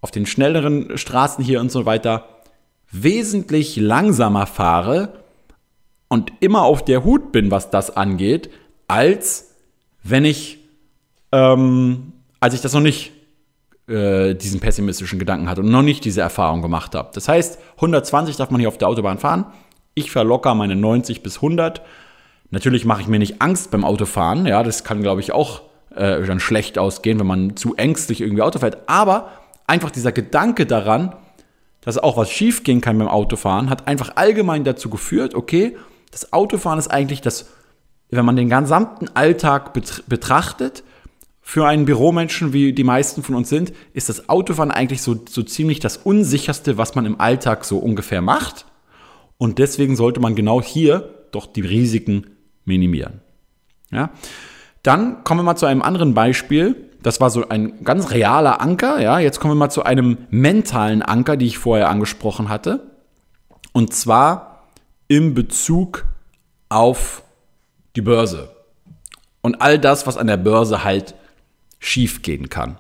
auf 0.00 0.10
den 0.10 0.26
schnelleren 0.26 0.96
Straßen 0.96 1.44
hier 1.44 1.60
und 1.60 1.72
so 1.72 1.86
weiter 1.86 2.28
wesentlich 2.90 3.76
langsamer 3.76 4.46
fahre 4.46 5.24
und 6.08 6.32
immer 6.40 6.62
auf 6.62 6.84
der 6.84 7.04
Hut 7.04 7.32
bin, 7.32 7.50
was 7.50 7.70
das 7.70 7.96
angeht, 7.96 8.50
als 8.86 9.50
wenn 10.02 10.24
ich, 10.24 10.58
ähm, 11.34 12.12
als 12.38 12.54
ich 12.54 12.60
das 12.60 12.72
noch 12.72 12.80
nicht 12.80 13.12
äh, 13.88 14.34
diesen 14.34 14.60
pessimistischen 14.60 15.18
Gedanken 15.18 15.48
hatte 15.48 15.62
und 15.62 15.70
noch 15.70 15.82
nicht 15.82 16.04
diese 16.04 16.20
Erfahrung 16.20 16.62
gemacht 16.62 16.94
habe. 16.94 17.10
Das 17.12 17.28
heißt, 17.28 17.58
120 17.76 18.36
darf 18.36 18.50
man 18.50 18.60
hier 18.60 18.68
auf 18.68 18.78
der 18.78 18.88
Autobahn 18.88 19.18
fahren. 19.18 19.46
Ich 19.94 20.10
verlocker 20.10 20.54
meine 20.54 20.76
90 20.76 21.22
bis 21.22 21.36
100. 21.36 21.82
Natürlich 22.50 22.84
mache 22.84 23.02
ich 23.02 23.08
mir 23.08 23.18
nicht 23.18 23.42
Angst 23.42 23.70
beim 23.72 23.84
Autofahren. 23.84 24.46
Ja, 24.46 24.62
das 24.62 24.84
kann, 24.84 25.02
glaube 25.02 25.20
ich, 25.20 25.32
auch 25.32 25.62
äh, 25.94 26.22
dann 26.24 26.40
schlecht 26.40 26.78
ausgehen, 26.78 27.18
wenn 27.18 27.26
man 27.26 27.56
zu 27.56 27.74
ängstlich 27.76 28.20
irgendwie 28.20 28.42
Auto 28.42 28.60
fährt. 28.60 28.88
Aber 28.88 29.30
einfach 29.66 29.90
dieser 29.90 30.12
Gedanke 30.12 30.66
daran, 30.66 31.14
dass 31.80 31.98
auch 31.98 32.16
was 32.16 32.30
schief 32.30 32.62
gehen 32.62 32.80
kann 32.80 32.96
beim 32.98 33.08
Autofahren, 33.08 33.70
hat 33.70 33.88
einfach 33.88 34.12
allgemein 34.14 34.64
dazu 34.64 34.88
geführt, 34.88 35.34
okay, 35.34 35.76
das 36.12 36.32
Autofahren 36.32 36.78
ist 36.78 36.88
eigentlich 36.88 37.20
das, 37.20 37.50
wenn 38.10 38.24
man 38.24 38.36
den 38.36 38.48
gesamten 38.48 39.08
Alltag 39.14 39.72
betrachtet, 39.72 40.84
für 41.46 41.66
einen 41.66 41.84
Büromenschen, 41.84 42.54
wie 42.54 42.72
die 42.72 42.84
meisten 42.84 43.22
von 43.22 43.34
uns 43.34 43.50
sind, 43.50 43.74
ist 43.92 44.08
das 44.08 44.30
Autofahren 44.30 44.70
eigentlich 44.70 45.02
so, 45.02 45.14
so 45.28 45.42
ziemlich 45.42 45.78
das 45.78 45.98
Unsicherste, 45.98 46.78
was 46.78 46.94
man 46.94 47.04
im 47.04 47.20
Alltag 47.20 47.66
so 47.66 47.76
ungefähr 47.76 48.22
macht. 48.22 48.64
Und 49.36 49.58
deswegen 49.58 49.94
sollte 49.94 50.20
man 50.20 50.36
genau 50.36 50.62
hier 50.62 51.26
doch 51.32 51.46
die 51.46 51.60
Risiken 51.60 52.28
minimieren. 52.64 53.20
Ja? 53.90 54.10
Dann 54.82 55.22
kommen 55.22 55.40
wir 55.40 55.44
mal 55.44 55.56
zu 55.56 55.66
einem 55.66 55.82
anderen 55.82 56.14
Beispiel. 56.14 56.88
Das 57.02 57.20
war 57.20 57.28
so 57.28 57.46
ein 57.46 57.84
ganz 57.84 58.10
realer 58.10 58.62
Anker. 58.62 59.02
Ja? 59.02 59.18
Jetzt 59.18 59.38
kommen 59.38 59.52
wir 59.52 59.58
mal 59.58 59.70
zu 59.70 59.82
einem 59.82 60.16
mentalen 60.30 61.02
Anker, 61.02 61.36
die 61.36 61.46
ich 61.46 61.58
vorher 61.58 61.90
angesprochen 61.90 62.48
hatte. 62.48 62.90
Und 63.72 63.92
zwar 63.92 64.64
im 65.08 65.34
Bezug 65.34 66.06
auf 66.70 67.22
die 67.96 68.02
Börse. 68.02 68.50
Und 69.42 69.60
all 69.60 69.78
das, 69.78 70.06
was 70.06 70.16
an 70.16 70.26
der 70.26 70.38
Börse 70.38 70.84
halt 70.84 71.14
schiefgehen 71.84 72.48
kann. 72.48 72.78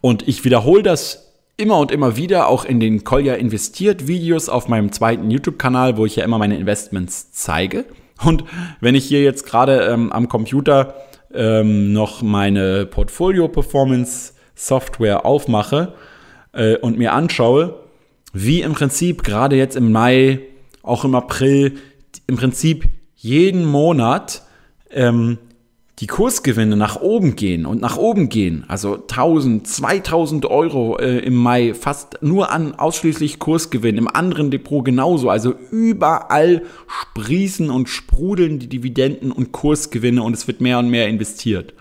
Und 0.00 0.28
ich 0.28 0.44
wiederhole 0.44 0.82
das 0.82 1.32
immer 1.56 1.78
und 1.78 1.90
immer 1.90 2.16
wieder, 2.16 2.48
auch 2.48 2.64
in 2.64 2.80
den 2.80 3.04
Kolja 3.04 3.34
investiert 3.34 4.08
Videos 4.08 4.48
auf 4.48 4.68
meinem 4.68 4.90
zweiten 4.92 5.30
YouTube-Kanal, 5.30 5.96
wo 5.96 6.06
ich 6.06 6.16
ja 6.16 6.24
immer 6.24 6.38
meine 6.38 6.56
Investments 6.56 7.30
zeige. 7.32 7.84
Und 8.24 8.44
wenn 8.80 8.94
ich 8.94 9.04
hier 9.04 9.22
jetzt 9.22 9.44
gerade 9.46 9.82
ähm, 9.82 10.10
am 10.12 10.28
Computer 10.28 10.94
ähm, 11.32 11.92
noch 11.92 12.22
meine 12.22 12.86
Portfolio-Performance-Software 12.86 15.24
aufmache 15.24 15.94
äh, 16.52 16.76
und 16.76 16.98
mir 16.98 17.14
anschaue, 17.14 17.80
wie 18.32 18.62
im 18.62 18.72
Prinzip 18.72 19.24
gerade 19.24 19.56
jetzt 19.56 19.76
im 19.76 19.90
Mai, 19.92 20.40
auch 20.82 21.04
im 21.04 21.14
April, 21.14 21.76
im 22.26 22.36
Prinzip 22.36 22.86
jeden 23.16 23.64
Monat 23.64 24.42
ähm, 24.90 25.38
die 26.02 26.08
Kursgewinne 26.08 26.76
nach 26.76 27.00
oben 27.00 27.36
gehen 27.36 27.64
und 27.64 27.80
nach 27.80 27.96
oben 27.96 28.28
gehen, 28.28 28.64
also 28.66 28.96
1000, 28.96 29.64
2000 29.64 30.46
Euro 30.46 30.98
äh, 30.98 31.20
im 31.20 31.36
Mai, 31.36 31.74
fast 31.74 32.18
nur 32.22 32.50
an 32.50 32.74
ausschließlich 32.74 33.38
Kursgewinn, 33.38 33.98
im 33.98 34.08
anderen 34.08 34.50
Depot 34.50 34.84
genauso, 34.84 35.30
also 35.30 35.54
überall 35.70 36.62
sprießen 36.88 37.70
und 37.70 37.88
sprudeln 37.88 38.58
die 38.58 38.66
Dividenden 38.66 39.30
und 39.30 39.52
Kursgewinne 39.52 40.24
und 40.24 40.34
es 40.34 40.48
wird 40.48 40.60
mehr 40.60 40.80
und 40.80 40.90
mehr 40.90 41.06
investiert. 41.06 41.72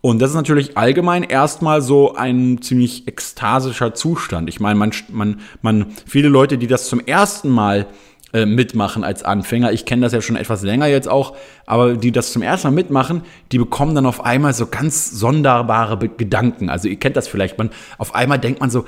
Und 0.00 0.22
das 0.22 0.30
ist 0.30 0.36
natürlich 0.36 0.78
allgemein 0.78 1.22
erstmal 1.22 1.82
so 1.82 2.14
ein 2.14 2.62
ziemlich 2.62 3.06
ekstasischer 3.08 3.92
Zustand. 3.92 4.48
Ich 4.48 4.58
meine, 4.58 4.78
man, 4.78 4.92
man, 5.10 5.40
man, 5.60 5.86
viele 6.06 6.30
Leute, 6.30 6.56
die 6.56 6.66
das 6.66 6.88
zum 6.88 7.00
ersten 7.00 7.50
Mal 7.50 7.88
äh, 8.32 8.46
mitmachen 8.46 9.04
als 9.04 9.22
Anfänger. 9.22 9.72
Ich 9.72 9.84
kenne 9.84 10.02
das 10.02 10.12
ja 10.12 10.20
schon 10.20 10.36
etwas 10.36 10.62
länger 10.62 10.86
jetzt 10.86 11.08
auch, 11.08 11.36
aber 11.66 11.94
die 11.94 12.12
das 12.12 12.32
zum 12.32 12.42
ersten 12.42 12.68
Mal 12.68 12.74
mitmachen, 12.74 13.22
die 13.50 13.58
bekommen 13.58 13.94
dann 13.94 14.06
auf 14.06 14.24
einmal 14.24 14.54
so 14.54 14.66
ganz 14.66 15.10
sonderbare 15.10 15.98
Gedanken. 16.08 16.70
Also 16.70 16.88
ihr 16.88 16.96
kennt 16.96 17.16
das 17.16 17.26
vielleicht, 17.28 17.58
man 17.58 17.70
auf 17.98 18.14
einmal 18.14 18.38
denkt 18.38 18.60
man 18.60 18.70
so, 18.70 18.84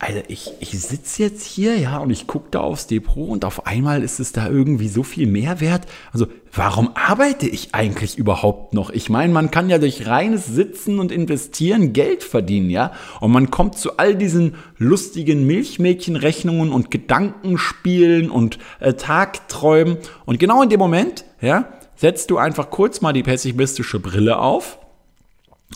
also 0.00 0.20
ich, 0.28 0.50
ich 0.60 0.70
sitze 0.78 1.22
jetzt 1.22 1.46
hier, 1.46 1.78
ja, 1.78 1.98
und 1.98 2.10
ich 2.10 2.26
gucke 2.26 2.48
da 2.50 2.60
aufs 2.60 2.88
Depot 2.88 3.28
und 3.28 3.44
auf 3.44 3.66
einmal 3.66 4.02
ist 4.02 4.18
es 4.18 4.32
da 4.32 4.48
irgendwie 4.48 4.88
so 4.88 5.02
viel 5.02 5.26
mehr 5.26 5.60
wert. 5.60 5.86
Also 6.12 6.26
warum 6.52 6.90
arbeite 6.94 7.48
ich 7.48 7.74
eigentlich 7.74 8.18
überhaupt 8.18 8.74
noch? 8.74 8.90
Ich 8.90 9.08
meine, 9.08 9.32
man 9.32 9.50
kann 9.50 9.70
ja 9.70 9.78
durch 9.78 10.06
reines 10.06 10.46
Sitzen 10.46 10.98
und 10.98 11.12
Investieren 11.12 11.92
Geld 11.92 12.24
verdienen, 12.24 12.70
ja. 12.70 12.92
Und 13.20 13.30
man 13.30 13.50
kommt 13.50 13.78
zu 13.78 13.96
all 13.96 14.16
diesen 14.16 14.56
lustigen 14.78 15.46
Milchmädchenrechnungen 15.46 16.72
und 16.72 16.90
Gedankenspielen 16.90 18.30
und 18.30 18.58
äh, 18.80 18.94
Tagträumen. 18.94 19.98
Und 20.26 20.38
genau 20.38 20.62
in 20.62 20.70
dem 20.70 20.80
Moment, 20.80 21.24
ja, 21.40 21.72
setzt 21.94 22.30
du 22.30 22.38
einfach 22.38 22.68
kurz 22.70 23.00
mal 23.00 23.12
die 23.12 23.22
pessimistische 23.22 24.00
Brille 24.00 24.38
auf 24.38 24.78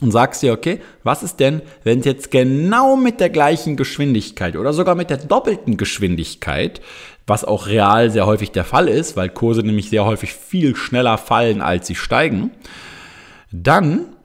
und 0.01 0.13
sagst 0.13 0.43
dir, 0.43 0.53
okay, 0.53 0.81
was 1.03 1.23
ist 1.23 1.41
denn, 1.41 1.63
wenn 1.85 2.01
es 2.01 2.05
jetzt 2.05 2.31
genau 2.31 2.97
mit 2.97 3.21
der 3.21 3.31
gleichen 3.31 3.77
Geschwindigkeit 3.77 4.57
oder 4.57 4.73
sogar 4.73 4.95
mit 4.95 5.11
der 5.11 5.17
doppelten 5.17 5.77
Geschwindigkeit, 5.77 6.81
was 7.27 7.45
auch 7.45 7.67
real 7.67 8.11
sehr 8.11 8.27
häufig 8.27 8.53
der 8.53 8.65
Fall 8.65 8.89
ist, 8.89 9.17
weil 9.17 9.29
Kurse 9.29 9.63
nämlich 9.63 9.91
sehr 9.91 10.05
häufig 10.05 10.33
viel 10.33 10.77
schneller 10.77 11.19
fallen, 11.19 11.61
als 11.61 11.87
sie 11.87 11.95
steigen, 11.95 12.51
dann 13.51 14.17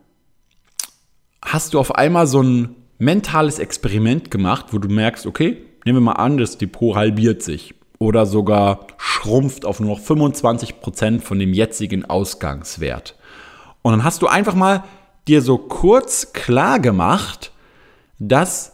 hast 1.43 1.73
du 1.73 1.79
auf 1.79 1.95
einmal 1.95 2.27
so 2.27 2.41
ein 2.41 2.75
mentales 2.99 3.59
Experiment 3.59 4.31
gemacht, 4.31 4.67
wo 4.71 4.77
du 4.77 4.87
merkst, 4.87 5.25
okay, 5.25 5.57
nehmen 5.85 5.97
wir 5.97 6.01
mal 6.01 6.11
an, 6.13 6.37
das 6.37 6.57
Depot 6.57 6.95
halbiert 6.95 7.41
sich 7.41 7.75
oder 7.99 8.25
sogar 8.25 8.87
schrumpft 8.97 9.65
auf 9.65 9.79
nur 9.79 9.97
noch 9.97 9.99
25 9.99 10.79
Prozent 10.79 11.23
von 11.23 11.39
dem 11.39 11.53
jetzigen 11.53 12.05
Ausgangswert. 12.05 13.15
Und 13.81 13.91
dann 13.91 14.03
hast 14.03 14.21
du 14.21 14.27
einfach 14.27 14.55
mal 14.55 14.83
dir 15.27 15.41
so 15.41 15.57
kurz 15.57 16.33
klar 16.33 16.79
gemacht, 16.79 17.51
dass 18.19 18.73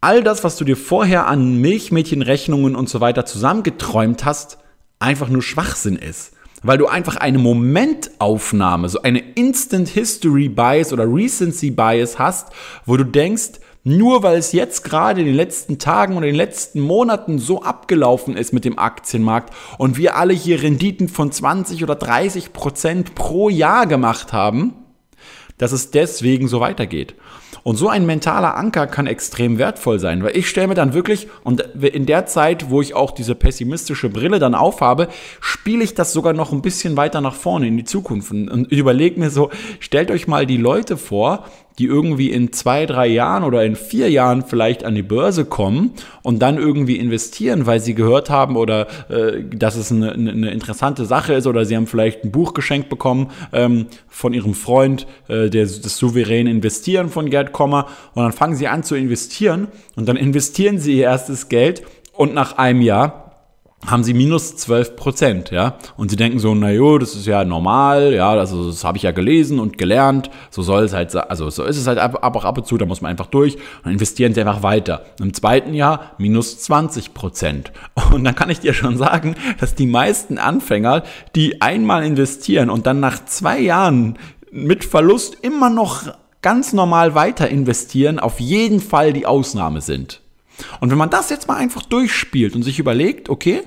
all 0.00 0.22
das, 0.22 0.44
was 0.44 0.56
du 0.56 0.64
dir 0.64 0.76
vorher 0.76 1.26
an 1.26 1.60
Milchmädchenrechnungen 1.60 2.76
und 2.76 2.88
so 2.88 3.00
weiter 3.00 3.26
zusammengeträumt 3.26 4.24
hast, 4.24 4.58
einfach 4.98 5.28
nur 5.28 5.42
Schwachsinn 5.42 5.96
ist. 5.96 6.32
Weil 6.62 6.78
du 6.78 6.86
einfach 6.86 7.16
eine 7.16 7.38
Momentaufnahme, 7.38 8.88
so 8.88 9.02
eine 9.02 9.18
Instant 9.34 9.88
History 9.88 10.48
Bias 10.48 10.92
oder 10.92 11.04
Recency 11.04 11.70
Bias 11.70 12.18
hast, 12.18 12.48
wo 12.86 12.96
du 12.96 13.04
denkst, 13.04 13.60
nur 13.84 14.24
weil 14.24 14.38
es 14.38 14.50
jetzt 14.50 14.82
gerade 14.82 15.20
in 15.20 15.26
den 15.26 15.36
letzten 15.36 15.78
Tagen 15.78 16.16
oder 16.16 16.26
in 16.26 16.32
den 16.32 16.38
letzten 16.38 16.80
Monaten 16.80 17.38
so 17.38 17.62
abgelaufen 17.62 18.36
ist 18.36 18.52
mit 18.52 18.64
dem 18.64 18.80
Aktienmarkt 18.80 19.54
und 19.78 19.96
wir 19.96 20.16
alle 20.16 20.32
hier 20.34 20.60
Renditen 20.60 21.08
von 21.08 21.30
20 21.30 21.84
oder 21.84 21.94
30 21.94 22.52
Prozent 22.52 23.14
pro 23.14 23.48
Jahr 23.48 23.86
gemacht 23.86 24.32
haben, 24.32 24.74
dass 25.58 25.72
es 25.72 25.90
deswegen 25.90 26.48
so 26.48 26.60
weitergeht. 26.60 27.14
Und 27.62 27.76
so 27.76 27.88
ein 27.88 28.06
mentaler 28.06 28.56
Anker 28.56 28.86
kann 28.86 29.08
extrem 29.08 29.58
wertvoll 29.58 29.98
sein, 29.98 30.22
weil 30.22 30.36
ich 30.36 30.48
stelle 30.48 30.68
mir 30.68 30.74
dann 30.74 30.94
wirklich, 30.94 31.26
und 31.42 31.60
in 31.60 32.06
der 32.06 32.26
Zeit, 32.26 32.70
wo 32.70 32.80
ich 32.80 32.94
auch 32.94 33.10
diese 33.10 33.34
pessimistische 33.34 34.08
Brille 34.08 34.38
dann 34.38 34.54
aufhabe, 34.54 35.08
spiele 35.40 35.82
ich 35.82 35.94
das 35.94 36.12
sogar 36.12 36.32
noch 36.32 36.52
ein 36.52 36.62
bisschen 36.62 36.96
weiter 36.96 37.20
nach 37.20 37.34
vorne 37.34 37.66
in 37.66 37.76
die 37.76 37.84
Zukunft 37.84 38.30
und, 38.30 38.66
überlege 38.70 39.18
mir 39.18 39.30
so, 39.30 39.50
stellt 39.80 40.12
euch 40.12 40.28
mal 40.28 40.46
die 40.46 40.58
Leute 40.58 40.96
vor, 40.96 41.46
die 41.78 41.86
irgendwie 41.86 42.30
in 42.30 42.52
zwei, 42.52 42.86
drei 42.86 43.06
Jahren 43.06 43.44
oder 43.44 43.64
in 43.64 43.76
vier 43.76 44.10
Jahren 44.10 44.42
vielleicht 44.42 44.84
an 44.84 44.94
die 44.94 45.02
Börse 45.02 45.44
kommen 45.44 45.92
und 46.22 46.40
dann 46.40 46.56
irgendwie 46.56 46.96
investieren, 46.96 47.66
weil 47.66 47.80
sie 47.80 47.94
gehört 47.94 48.30
haben 48.30 48.56
oder 48.56 48.86
äh, 49.10 49.42
dass 49.54 49.76
es 49.76 49.92
eine, 49.92 50.12
eine, 50.12 50.50
interessante 50.50 51.04
Sache 51.04 51.34
ist 51.34 51.46
oder 51.46 51.64
sie 51.64 51.76
haben 51.76 51.86
vielleicht 51.86 52.24
ein 52.24 52.32
Buch 52.32 52.54
geschenkt 52.54 52.88
bekommen 52.88 53.30
ähm, 53.52 53.86
von 54.08 54.32
ihrem 54.32 54.54
Freund, 54.54 55.06
äh, 55.28 55.50
der, 55.50 55.64
das 55.64 55.96
souveräne 55.98 56.50
Investieren 56.50 57.10
von 57.10 57.28
Gerd 57.28 57.52
Kommer 57.52 57.86
und 58.14 58.22
dann 58.22 58.32
fangen 58.32 58.56
sie 58.56 58.68
an 58.68 58.82
zu 58.82 58.94
investieren 58.94 59.68
und 59.96 60.08
dann 60.08 60.16
investieren 60.26 60.78
sie 60.78 60.98
ihr 60.98 61.04
erstes 61.04 61.48
Geld 61.48 61.82
und 62.12 62.32
nach 62.32 62.56
einem 62.56 62.80
Jahr 62.80 63.25
haben 63.86 64.04
sie 64.04 64.14
minus 64.14 64.56
12 64.56 64.96
Prozent, 64.96 65.50
ja. 65.50 65.78
Und 65.96 66.10
sie 66.10 66.16
denken 66.16 66.38
so, 66.38 66.54
na 66.54 66.70
jo, 66.70 66.98
das 66.98 67.14
ist 67.14 67.26
ja 67.26 67.44
normal, 67.44 68.12
ja, 68.12 68.30
also 68.30 68.66
das 68.66 68.84
habe 68.84 68.96
ich 68.96 69.04
ja 69.04 69.12
gelesen 69.12 69.58
und 69.58 69.78
gelernt, 69.78 70.30
so 70.50 70.62
soll 70.62 70.84
es 70.84 70.92
halt, 70.92 71.14
also 71.14 71.48
so 71.50 71.64
ist 71.64 71.76
es 71.76 71.86
halt 71.86 71.98
ab, 71.98 72.18
ab, 72.22 72.44
ab 72.44 72.58
und 72.58 72.66
zu, 72.66 72.76
da 72.76 72.86
muss 72.86 73.00
man 73.00 73.10
einfach 73.10 73.26
durch 73.26 73.56
und 73.84 73.92
investieren 73.92 74.34
sie 74.34 74.40
einfach 74.40 74.62
weiter. 74.62 75.04
Im 75.20 75.32
zweiten 75.32 75.74
Jahr 75.74 76.12
minus 76.18 76.58
20 76.58 77.14
Prozent. 77.14 77.72
Und 78.12 78.24
dann 78.24 78.34
kann 78.34 78.50
ich 78.50 78.60
dir 78.60 78.74
schon 78.74 78.96
sagen, 78.96 79.36
dass 79.60 79.74
die 79.74 79.86
meisten 79.86 80.38
Anfänger, 80.38 81.02
die 81.34 81.62
einmal 81.62 82.04
investieren 82.04 82.70
und 82.70 82.86
dann 82.86 83.00
nach 83.00 83.24
zwei 83.24 83.60
Jahren 83.60 84.18
mit 84.50 84.84
Verlust 84.84 85.36
immer 85.42 85.70
noch 85.70 86.04
ganz 86.42 86.72
normal 86.72 87.14
weiter 87.14 87.48
investieren, 87.48 88.18
auf 88.18 88.40
jeden 88.40 88.80
Fall 88.80 89.12
die 89.12 89.26
Ausnahme 89.26 89.80
sind. 89.80 90.22
Und 90.80 90.90
wenn 90.90 90.98
man 90.98 91.10
das 91.10 91.30
jetzt 91.30 91.48
mal 91.48 91.56
einfach 91.56 91.82
durchspielt 91.82 92.54
und 92.54 92.62
sich 92.62 92.78
überlegt, 92.78 93.28
okay, 93.28 93.62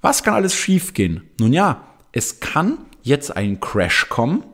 was 0.00 0.22
kann 0.22 0.34
alles 0.34 0.54
schiefgehen? 0.54 1.28
Nun 1.40 1.52
ja, 1.52 1.82
es 2.12 2.40
kann 2.40 2.78
jetzt 3.02 3.36
ein 3.36 3.60
Crash 3.60 4.08
kommen 4.08 4.44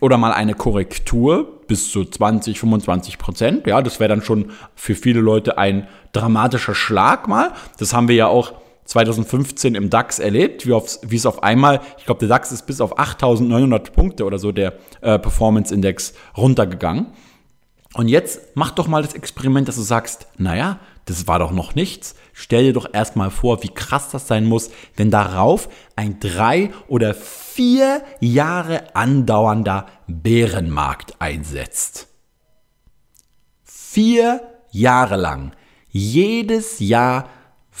oder 0.00 0.16
mal 0.18 0.32
eine 0.32 0.54
Korrektur 0.54 1.60
bis 1.66 1.90
zu 1.90 2.04
20, 2.04 2.58
25 2.58 3.18
Prozent. 3.18 3.66
Ja, 3.66 3.82
das 3.82 4.00
wäre 4.00 4.08
dann 4.08 4.22
schon 4.22 4.50
für 4.74 4.94
viele 4.94 5.20
Leute 5.20 5.58
ein 5.58 5.88
dramatischer 6.12 6.74
Schlag 6.74 7.28
mal. 7.28 7.52
Das 7.78 7.94
haben 7.94 8.08
wir 8.08 8.14
ja 8.14 8.26
auch 8.26 8.54
2015 8.84 9.74
im 9.74 9.90
DAX 9.90 10.18
erlebt, 10.18 10.66
wie, 10.66 10.72
auf, 10.72 10.98
wie 11.02 11.16
es 11.16 11.24
auf 11.24 11.42
einmal, 11.42 11.80
ich 11.98 12.04
glaube, 12.04 12.18
der 12.18 12.28
DAX 12.28 12.52
ist 12.52 12.66
bis 12.66 12.80
auf 12.80 12.98
8900 12.98 13.92
Punkte 13.92 14.24
oder 14.24 14.38
so, 14.38 14.52
der 14.52 14.74
äh, 15.00 15.18
Performance 15.18 15.72
Index 15.72 16.14
runtergegangen. 16.36 17.06
Und 17.94 18.08
jetzt 18.08 18.40
mach 18.54 18.70
doch 18.70 18.88
mal 18.88 19.02
das 19.02 19.14
Experiment, 19.14 19.68
dass 19.68 19.76
du 19.76 19.82
sagst, 19.82 20.26
naja, 20.36 20.80
das 21.06 21.26
war 21.26 21.38
doch 21.38 21.50
noch 21.52 21.74
nichts. 21.74 22.14
Stell 22.32 22.64
dir 22.64 22.72
doch 22.72 22.92
erstmal 22.92 23.30
vor, 23.30 23.62
wie 23.62 23.68
krass 23.68 24.10
das 24.10 24.26
sein 24.28 24.46
muss, 24.46 24.70
wenn 24.96 25.10
darauf 25.10 25.68
ein 25.96 26.20
drei 26.20 26.70
oder 26.88 27.14
vier 27.14 28.02
Jahre 28.20 28.94
andauernder 28.94 29.86
Bärenmarkt 30.06 31.20
einsetzt. 31.20 32.08
Vier 33.64 34.40
Jahre 34.70 35.16
lang, 35.16 35.52
jedes 35.90 36.78
Jahr 36.78 37.28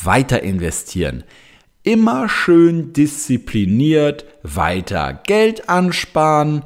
weiter 0.02 0.42
investieren. 0.42 1.24
Immer 1.84 2.28
schön 2.28 2.92
diszipliniert 2.92 4.26
weiter 4.42 5.14
Geld 5.26 5.68
ansparen, 5.68 6.64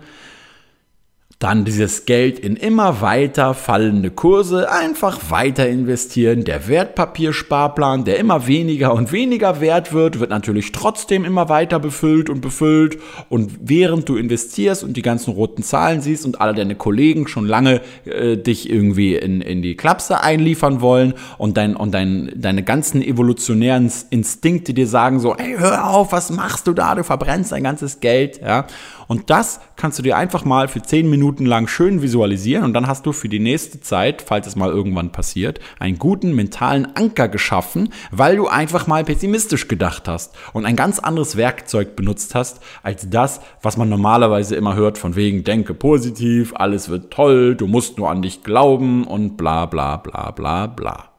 dann 1.38 1.66
dieses 1.66 2.06
Geld 2.06 2.38
in 2.38 2.56
immer 2.56 3.02
weiter 3.02 3.52
fallende 3.52 4.10
Kurse 4.10 4.72
einfach 4.72 5.30
weiter 5.30 5.68
investieren. 5.68 6.44
Der 6.44 6.66
Wertpapiersparplan, 6.66 8.04
der 8.04 8.18
immer 8.18 8.46
weniger 8.46 8.94
und 8.94 9.12
weniger 9.12 9.60
wert 9.60 9.92
wird, 9.92 10.18
wird 10.18 10.30
natürlich 10.30 10.72
trotzdem 10.72 11.26
immer 11.26 11.50
weiter 11.50 11.78
befüllt 11.78 12.30
und 12.30 12.40
befüllt. 12.40 12.98
Und 13.28 13.52
während 13.60 14.08
du 14.08 14.16
investierst 14.16 14.82
und 14.82 14.96
die 14.96 15.02
ganzen 15.02 15.34
roten 15.34 15.62
Zahlen 15.62 16.00
siehst 16.00 16.24
und 16.24 16.40
alle 16.40 16.54
deine 16.54 16.74
Kollegen 16.74 17.28
schon 17.28 17.46
lange 17.46 17.82
äh, 18.06 18.38
dich 18.38 18.70
irgendwie 18.70 19.16
in, 19.16 19.42
in 19.42 19.60
die 19.60 19.76
Klapse 19.76 20.22
einliefern 20.22 20.80
wollen 20.80 21.12
und, 21.36 21.58
dein, 21.58 21.76
und 21.76 21.92
dein, 21.92 22.32
deine 22.34 22.62
ganzen 22.62 23.02
evolutionären 23.02 23.92
Instinkte 24.08 24.72
dir 24.72 24.86
sagen 24.86 25.20
so, 25.20 25.36
hey, 25.36 25.56
hör 25.58 25.90
auf, 25.90 26.12
was 26.12 26.30
machst 26.30 26.66
du 26.66 26.72
da? 26.72 26.94
Du 26.94 27.04
verbrennst 27.04 27.52
dein 27.52 27.62
ganzes 27.62 28.00
Geld. 28.00 28.40
Ja? 28.40 28.66
Und 29.06 29.28
das 29.28 29.60
kannst 29.76 29.98
du 29.98 30.02
dir 30.02 30.16
einfach 30.16 30.44
mal 30.46 30.68
für 30.68 30.80
zehn 30.80 31.10
Minuten 31.10 31.25
lang 31.34 31.66
schön 31.66 32.02
visualisieren 32.02 32.64
und 32.64 32.74
dann 32.74 32.86
hast 32.86 33.06
du 33.06 33.12
für 33.12 33.28
die 33.28 33.38
nächste 33.38 33.80
Zeit, 33.80 34.22
falls 34.22 34.46
es 34.46 34.56
mal 34.56 34.70
irgendwann 34.70 35.12
passiert, 35.12 35.60
einen 35.78 35.98
guten 35.98 36.34
mentalen 36.34 36.86
Anker 36.94 37.28
geschaffen, 37.28 37.92
weil 38.10 38.36
du 38.36 38.46
einfach 38.46 38.86
mal 38.86 39.04
pessimistisch 39.04 39.68
gedacht 39.68 40.08
hast 40.08 40.34
und 40.52 40.64
ein 40.64 40.76
ganz 40.76 40.98
anderes 40.98 41.36
Werkzeug 41.36 41.96
benutzt 41.96 42.34
hast 42.34 42.60
als 42.82 43.10
das, 43.10 43.40
was 43.62 43.76
man 43.76 43.88
normalerweise 43.88 44.56
immer 44.56 44.76
hört 44.76 44.98
von 44.98 45.16
wegen 45.16 45.44
denke 45.44 45.74
positiv, 45.74 46.54
alles 46.54 46.88
wird 46.88 47.12
toll, 47.12 47.56
du 47.56 47.66
musst 47.66 47.98
nur 47.98 48.10
an 48.10 48.22
dich 48.22 48.42
glauben 48.42 49.04
und 49.04 49.36
bla 49.36 49.66
bla 49.66 49.96
bla 49.96 50.30
bla 50.30 50.66
bla. 50.66 51.10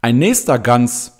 Ein 0.00 0.18
nächster 0.18 0.58
ganz 0.58 1.11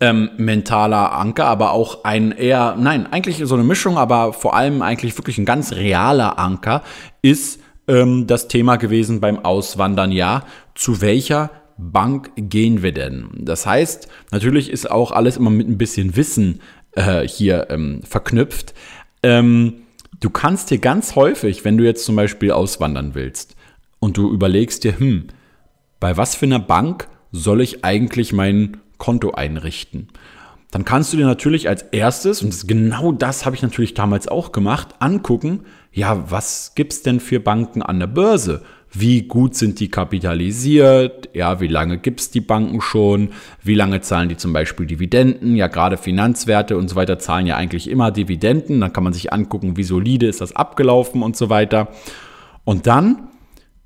ähm, 0.00 0.30
mentaler 0.36 1.12
Anker, 1.12 1.46
aber 1.46 1.72
auch 1.72 2.04
ein 2.04 2.32
eher, 2.32 2.76
nein, 2.78 3.10
eigentlich 3.10 3.40
so 3.44 3.54
eine 3.54 3.64
Mischung, 3.64 3.96
aber 3.96 4.32
vor 4.32 4.54
allem 4.54 4.82
eigentlich 4.82 5.16
wirklich 5.16 5.38
ein 5.38 5.46
ganz 5.46 5.72
realer 5.72 6.38
Anker 6.38 6.82
ist 7.22 7.60
ähm, 7.88 8.26
das 8.26 8.48
Thema 8.48 8.76
gewesen 8.76 9.20
beim 9.20 9.38
Auswandern, 9.38 10.12
ja, 10.12 10.44
zu 10.74 11.00
welcher 11.00 11.50
Bank 11.78 12.30
gehen 12.36 12.82
wir 12.82 12.92
denn? 12.92 13.28
Das 13.38 13.66
heißt, 13.66 14.08
natürlich 14.32 14.70
ist 14.70 14.90
auch 14.90 15.12
alles 15.12 15.36
immer 15.36 15.50
mit 15.50 15.68
ein 15.68 15.78
bisschen 15.78 16.16
Wissen 16.16 16.60
äh, 16.92 17.26
hier 17.26 17.68
ähm, 17.70 18.02
verknüpft. 18.02 18.74
Ähm, 19.22 19.82
du 20.20 20.30
kannst 20.30 20.70
dir 20.70 20.78
ganz 20.78 21.14
häufig, 21.16 21.64
wenn 21.64 21.76
du 21.76 21.84
jetzt 21.84 22.04
zum 22.04 22.16
Beispiel 22.16 22.50
auswandern 22.50 23.14
willst 23.14 23.56
und 23.98 24.16
du 24.16 24.32
überlegst 24.32 24.84
dir, 24.84 24.98
hm, 24.98 25.28
bei 26.00 26.16
was 26.16 26.34
für 26.34 26.46
einer 26.46 26.58
Bank 26.58 27.08
soll 27.32 27.60
ich 27.60 27.84
eigentlich 27.84 28.32
meinen 28.32 28.78
Konto 28.98 29.32
einrichten. 29.32 30.08
Dann 30.70 30.84
kannst 30.84 31.12
du 31.12 31.16
dir 31.16 31.26
natürlich 31.26 31.68
als 31.68 31.82
erstes, 31.82 32.42
und 32.42 32.68
genau 32.68 33.12
das 33.12 33.46
habe 33.46 33.56
ich 33.56 33.62
natürlich 33.62 33.94
damals 33.94 34.28
auch 34.28 34.52
gemacht, 34.52 34.88
angucken, 34.98 35.60
ja, 35.92 36.30
was 36.30 36.72
gibt 36.74 36.92
es 36.92 37.02
denn 37.02 37.20
für 37.20 37.40
Banken 37.40 37.82
an 37.82 37.98
der 37.98 38.08
Börse? 38.08 38.62
Wie 38.92 39.22
gut 39.22 39.54
sind 39.54 39.80
die 39.80 39.88
kapitalisiert? 39.88 41.30
Ja, 41.34 41.60
wie 41.60 41.68
lange 41.68 41.98
gibt 41.98 42.20
es 42.20 42.30
die 42.30 42.40
Banken 42.40 42.80
schon? 42.80 43.30
Wie 43.62 43.74
lange 43.74 44.00
zahlen 44.00 44.28
die 44.28 44.36
zum 44.36 44.52
Beispiel 44.52 44.86
Dividenden? 44.86 45.56
Ja, 45.56 45.68
gerade 45.68 45.96
Finanzwerte 45.96 46.76
und 46.76 46.88
so 46.88 46.96
weiter 46.96 47.18
zahlen 47.18 47.46
ja 47.46 47.56
eigentlich 47.56 47.88
immer 47.88 48.10
Dividenden. 48.10 48.80
Dann 48.80 48.92
kann 48.92 49.04
man 49.04 49.12
sich 49.12 49.32
angucken, 49.32 49.76
wie 49.76 49.84
solide 49.84 50.26
ist 50.26 50.40
das 50.40 50.54
abgelaufen 50.54 51.22
und 51.22 51.36
so 51.36 51.50
weiter. 51.50 51.88
Und 52.64 52.86
dann, 52.86 53.28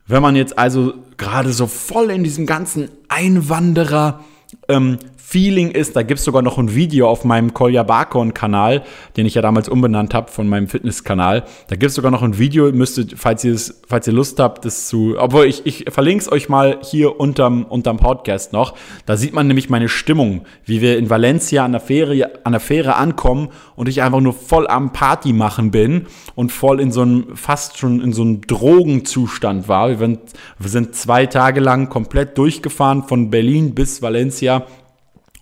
wenn 0.06 0.22
man 0.22 0.36
jetzt 0.36 0.58
also 0.58 0.94
gerade 1.16 1.52
so 1.52 1.66
voll 1.66 2.10
in 2.10 2.24
diesem 2.24 2.46
ganzen 2.46 2.88
Einwanderer- 3.08 4.20
ähm, 4.68 4.98
Feeling 5.30 5.70
ist, 5.70 5.94
da 5.94 6.02
gibt 6.02 6.18
es 6.18 6.24
sogar 6.24 6.42
noch 6.42 6.58
ein 6.58 6.74
Video 6.74 7.08
auf 7.08 7.24
meinem 7.24 7.54
Kolja 7.54 7.84
Barkon-Kanal, 7.84 8.82
den 9.16 9.26
ich 9.26 9.34
ja 9.34 9.42
damals 9.42 9.68
umbenannt 9.68 10.12
habe 10.12 10.28
von 10.28 10.48
meinem 10.48 10.66
Fitness-Kanal. 10.66 11.44
Da 11.68 11.76
gibt 11.76 11.90
es 11.90 11.94
sogar 11.94 12.10
noch 12.10 12.24
ein 12.24 12.36
Video, 12.36 12.72
müsstet, 12.72 13.14
falls 13.16 13.44
ihr, 13.44 13.56
falls 13.86 14.08
ihr 14.08 14.12
Lust 14.12 14.40
habt, 14.40 14.64
das 14.64 14.88
zu. 14.88 15.14
Obwohl, 15.16 15.44
ich, 15.44 15.64
ich 15.66 15.84
verlinke 15.88 16.22
es 16.22 16.32
euch 16.32 16.48
mal 16.48 16.78
hier 16.82 17.20
unterm, 17.20 17.62
unterm 17.62 17.98
Podcast 17.98 18.52
noch. 18.52 18.74
Da 19.06 19.16
sieht 19.16 19.32
man 19.32 19.46
nämlich 19.46 19.70
meine 19.70 19.88
Stimmung, 19.88 20.46
wie 20.64 20.80
wir 20.80 20.98
in 20.98 21.10
Valencia 21.10 21.64
an 21.64 21.70
der, 21.70 21.80
Fähre, 21.80 22.28
an 22.42 22.50
der 22.50 22.60
Fähre 22.60 22.96
ankommen 22.96 23.50
und 23.76 23.88
ich 23.88 24.02
einfach 24.02 24.20
nur 24.20 24.32
voll 24.32 24.66
am 24.66 24.92
Party 24.92 25.32
machen 25.32 25.70
bin 25.70 26.06
und 26.34 26.50
voll 26.50 26.80
in 26.80 26.90
so 26.90 27.02
einem, 27.02 27.36
fast 27.36 27.78
schon 27.78 28.00
in 28.00 28.12
so 28.12 28.22
einem 28.22 28.40
Drogenzustand 28.40 29.68
war. 29.68 30.00
Wir, 30.00 30.18
wir 30.58 30.70
sind 30.70 30.96
zwei 30.96 31.26
Tage 31.26 31.60
lang 31.60 31.88
komplett 31.88 32.36
durchgefahren 32.36 33.04
von 33.04 33.30
Berlin 33.30 33.76
bis 33.76 34.02
Valencia 34.02 34.66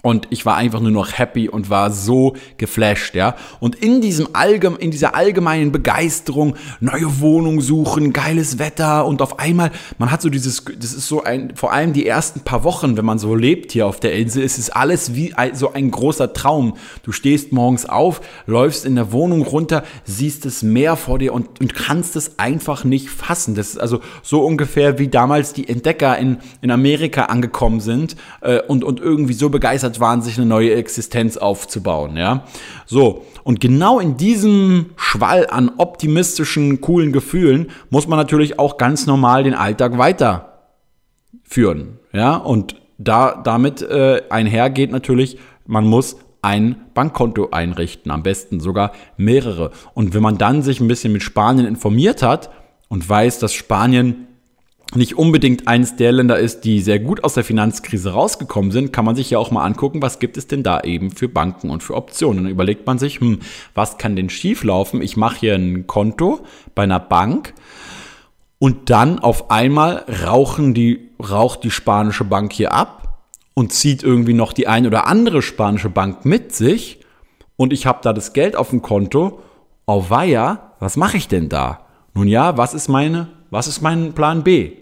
und 0.09 0.27
ich 0.31 0.47
war 0.47 0.57
einfach 0.57 0.81
nur 0.81 0.91
noch 0.91 1.19
happy 1.19 1.51
und 1.51 1.69
war 1.69 1.91
so 1.91 2.35
geflasht, 2.57 3.15
ja. 3.15 3.37
Und 3.61 3.75
in 3.75 4.01
diesem 4.01 4.29
Allgeme 4.33 4.79
in 4.79 4.91
dieser 4.91 5.15
allgemeinen 5.15 5.71
Begeisterung, 5.71 6.57
neue 6.81 7.21
Wohnung 7.21 7.61
suchen, 7.61 8.15
geiles 8.15 8.59
Wetter 8.59 9.05
und 9.05 9.21
auf 9.21 9.39
einmal, 9.39 9.71
man 9.99 10.11
hat 10.11 10.23
so 10.23 10.31
dieses, 10.31 10.65
das 10.65 10.95
ist 10.95 11.09
so 11.09 11.25
ein, 11.25 11.55
vor 11.57 11.73
allem 11.73 11.93
die 11.93 12.07
ersten 12.07 12.41
paar 12.41 12.65
Wochen, 12.65 12.97
wenn 12.97 13.05
man 13.05 13.19
so 13.19 13.35
lebt 13.35 13.73
hier 13.73 13.87
auf 13.87 14.01
der 14.01 14.15
Insel, 14.15 14.43
ist 14.43 14.59
es 14.59 14.71
alles 14.71 15.15
wie 15.15 15.35
so 15.53 15.75
ein 15.75 15.91
großer 15.91 16.33
Traum. 16.33 16.77
Du 17.03 17.13
stehst 17.13 17.53
morgens 17.53 17.85
auf, 17.85 18.23
läufst 18.47 18.87
in 18.87 18.95
der 18.95 19.13
Wohnung 19.13 19.43
runter, 19.43 19.85
siehst 20.05 20.47
das 20.47 20.63
Meer 20.63 20.97
vor 20.97 21.19
dir 21.19 21.35
und, 21.35 21.61
und 21.61 21.75
kannst 21.75 22.17
es 22.17 22.39
einfach 22.39 22.85
nicht 22.85 23.11
fassen. 23.11 23.55
Das 23.55 23.69
ist 23.69 23.79
also 23.79 24.01
so 24.23 24.41
ungefähr 24.41 24.99
wie 24.99 25.09
damals 25.09 25.53
die 25.53 25.69
Entdecker 25.69 26.17
in, 26.17 26.39
in 26.63 26.71
Amerika 26.71 27.25
angekommen 27.27 27.81
sind 27.81 28.17
äh, 28.41 28.63
und, 28.63 28.85
und 28.85 29.01
irgendwie 29.01 29.35
so 29.35 29.51
begeistert 29.51 29.98
waren, 30.01 30.23
sich 30.23 30.39
eine 30.39 30.47
neue 30.47 30.75
Existenz 30.75 31.37
aufzubauen, 31.37 32.17
ja. 32.17 32.45
So. 32.87 33.27
Und 33.45 33.61
genau 33.61 33.99
in 33.99 34.17
diesem 34.17 34.91
Schwall 34.97 35.47
an 35.49 35.73
optimistischen, 35.79 36.81
coolen 36.81 37.13
Gefühlen 37.13 37.71
muss 37.91 38.09
man 38.09 38.19
natürlich 38.19 38.59
auch 38.59 38.77
ganz 38.77 39.07
normal 39.07 39.45
den 39.45 39.55
Alltag 39.55 39.99
weiterführen, 39.99 41.99
ja. 42.13 42.37
Und 42.37 42.77
da, 42.99 43.41
damit 43.43 43.83
äh, 43.83 44.23
einhergeht 44.29 44.91
natürlich, 44.91 45.39
man 45.67 45.87
muss 45.87 46.17
ein 46.43 46.77
Bankkonto 46.95 47.51
einrichten, 47.51 48.11
am 48.11 48.23
besten 48.23 48.61
sogar 48.61 48.93
mehrere. 49.17 49.71
Und 49.95 50.15
wenn 50.15 50.23
man 50.23 50.39
dann 50.39 50.63
sich 50.63 50.81
ein 50.81 50.89
bisschen 50.89 51.13
mit 51.13 51.23
Spanien 51.23 51.67
informiert 51.67 52.23
hat 52.23 52.51
und 52.89 53.09
weiß, 53.09 53.39
dass 53.39 53.55
Spanien 53.55 54.28
nicht 54.95 55.19
unbedingt 55.19 55.69
eines 55.69 55.97
der 55.97 56.13
Länder 56.13 56.39
ist, 56.39 56.63
die 56.63 56.81
sehr 56.81 56.99
gut 56.99 57.23
aus 57.23 57.35
der 57.35 57.45
Finanzkrise 57.45 58.13
rausgekommen 58.13 58.71
sind, 58.71 58.93
kann 58.93 59.05
man 59.05 59.17
sich 59.17 59.31
ja 59.31 59.39
auch 59.39 59.51
mal 59.51 59.65
angucken, 59.65 60.01
was 60.01 60.19
gibt 60.19 60.39
es 60.39 60.47
denn 60.47 60.63
da 60.63 60.81
eben 60.81 61.11
für 61.11 61.29
Banken 61.29 61.69
und 61.71 61.83
für 61.83 61.95
Optionen. 61.95 62.45
Dann 62.45 62.53
überlegt 62.53 62.87
man 62.87 62.99
sich, 62.99 63.21
hm, 63.21 63.41
was 63.75 63.99
kann 63.99 64.17
denn 64.17 64.31
schieflaufen? 64.31 65.03
Ich 65.03 65.17
mache 65.17 65.41
hier 65.41 65.55
ein 65.55 65.87
Konto 65.87 66.41
bei 66.75 66.85
einer 66.85 67.01
Bank 67.01 67.53
und 68.59 68.89
dann 68.89 69.19
auf 69.19 69.51
einmal 69.51 70.05
rauchen 70.25 70.73
die, 70.73 71.11
raucht 71.23 71.65
die 71.65 71.71
spanische 71.71 72.25
Bank 72.25 72.53
hier 72.53 72.73
ab 72.73 73.21
und 73.53 73.73
zieht 73.73 74.03
irgendwie 74.03 74.35
noch 74.35 74.55
die 74.55 74.69
ein 74.69 74.87
oder 74.87 75.07
andere 75.07 75.43
spanische 75.43 75.91
Bank 75.91 76.25
mit 76.25 76.55
sich 76.55 77.01
und 77.57 77.75
ich 77.75 77.85
habe 77.85 77.99
da 78.03 78.15
das 78.15 78.33
Geld 78.33 78.57
auf 78.57 78.71
dem 78.71 78.81
Konto. 78.81 79.41
Oh 79.87 80.07
weia, 80.09 80.73
was 80.79 80.97
mache 80.97 81.19
ich 81.19 81.29
denn 81.29 81.49
da? 81.49 81.88
Nun 82.19 82.27
ja, 82.27 82.57
was 82.57 82.75
ist 82.75 82.89
meine, 82.89 83.29
was 83.49 83.69
ist 83.69 83.81
mein 83.81 84.13
Plan 84.13 84.43
B? 84.43 84.73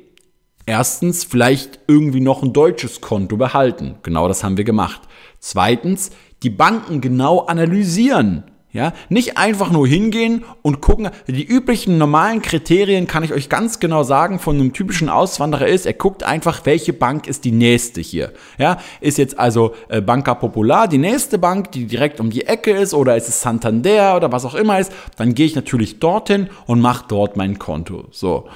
Erstens, 0.65 1.23
vielleicht 1.23 1.81
irgendwie 1.87 2.23
noch 2.23 2.43
ein 2.43 2.55
deutsches 2.55 3.03
Konto 3.03 3.37
behalten. 3.37 3.97
Genau 4.03 4.27
das 4.27 4.43
haben 4.43 4.57
wir 4.57 4.65
gemacht. 4.65 5.03
Zweitens, 5.39 6.13
die 6.43 6.49
Banken 6.49 7.03
genau 7.03 7.41
analysieren. 7.41 8.45
Ja, 8.77 8.93
nicht 9.09 9.39
einfach 9.39 9.71
nur 9.71 9.89
hingehen 9.89 10.45
und 10.61 10.83
gucken. 10.83 11.09
Die 11.27 11.47
üblichen 11.47 11.97
normalen 11.97 12.43
Kriterien 12.43 13.07
kann 13.07 13.25
ich 13.25 13.33
euch 13.33 13.49
ganz 13.49 13.81
genau 13.81 14.03
sagen 14.03 14.39
von 14.39 14.57
einem 14.57 14.75
typischen 14.75 15.09
Auswanderer 15.09 15.67
ist, 15.67 15.87
er 15.87 15.95
guckt 15.95 16.23
einfach, 16.23 16.67
welche 16.67 16.93
Bank 16.93 17.27
ist 17.27 17.47
die 17.47 17.53
nächste 17.53 18.03
hier. 18.03 18.35
Ja, 18.59 18.77
ist 19.01 19.17
jetzt 19.17 19.39
also 19.39 19.75
äh, 19.89 20.03
Banca 20.03 20.35
Popular 20.35 20.89
die 20.89 20.99
nächste 20.99 21.39
Bank, 21.39 21.73
die 21.73 21.87
direkt 21.87 22.21
um 22.21 22.29
die 22.29 22.47
Ecke 22.47 22.73
ist 22.73 22.93
oder 22.93 23.17
ist 23.17 23.31
es 23.31 23.41
Santander 23.41 24.15
oder 24.15 24.31
was 24.31 24.45
auch 24.45 24.55
immer 24.55 24.79
ist, 24.79 24.93
dann 25.17 25.35
gehe 25.35 25.47
ich 25.47 25.55
natürlich 25.55 25.99
dorthin 25.99 26.51
und 26.67 26.83
mache 26.83 27.07
dort 27.09 27.39
mein 27.39 27.59
Konto. 27.59 28.05
So. 28.11 28.47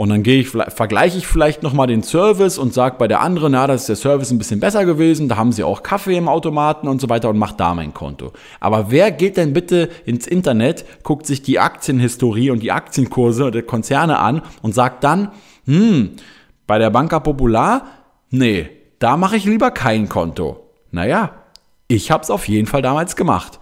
Und 0.00 0.08
dann 0.08 0.22
gehe 0.22 0.40
ich, 0.40 0.48
vergleiche 0.48 1.18
ich 1.18 1.26
vielleicht 1.26 1.62
nochmal 1.62 1.86
den 1.86 2.02
Service 2.02 2.56
und 2.56 2.72
sage 2.72 2.96
bei 2.98 3.06
der 3.06 3.20
anderen, 3.20 3.52
na, 3.52 3.66
da 3.66 3.74
ist 3.74 3.86
der 3.86 3.96
Service 3.96 4.30
ein 4.30 4.38
bisschen 4.38 4.58
besser 4.58 4.86
gewesen, 4.86 5.28
da 5.28 5.36
haben 5.36 5.52
sie 5.52 5.62
auch 5.62 5.82
Kaffee 5.82 6.16
im 6.16 6.26
Automaten 6.26 6.88
und 6.88 7.02
so 7.02 7.10
weiter 7.10 7.28
und 7.28 7.36
macht 7.36 7.60
da 7.60 7.74
mein 7.74 7.92
Konto. 7.92 8.32
Aber 8.60 8.90
wer 8.90 9.10
geht 9.10 9.36
denn 9.36 9.52
bitte 9.52 9.90
ins 10.06 10.26
Internet, 10.26 10.86
guckt 11.02 11.26
sich 11.26 11.42
die 11.42 11.58
Aktienhistorie 11.58 12.48
und 12.48 12.62
die 12.62 12.72
Aktienkurse 12.72 13.50
der 13.50 13.64
Konzerne 13.64 14.20
an 14.20 14.40
und 14.62 14.74
sagt 14.74 15.04
dann, 15.04 15.32
hm, 15.66 16.12
bei 16.66 16.78
der 16.78 16.88
Banca 16.88 17.20
Popular, 17.20 17.84
nee, 18.30 18.70
da 19.00 19.18
mache 19.18 19.36
ich 19.36 19.44
lieber 19.44 19.70
kein 19.70 20.08
Konto. 20.08 20.64
Naja, 20.92 21.32
ich 21.88 22.10
habe 22.10 22.22
es 22.22 22.30
auf 22.30 22.48
jeden 22.48 22.68
Fall 22.68 22.80
damals 22.80 23.16
gemacht. 23.16 23.60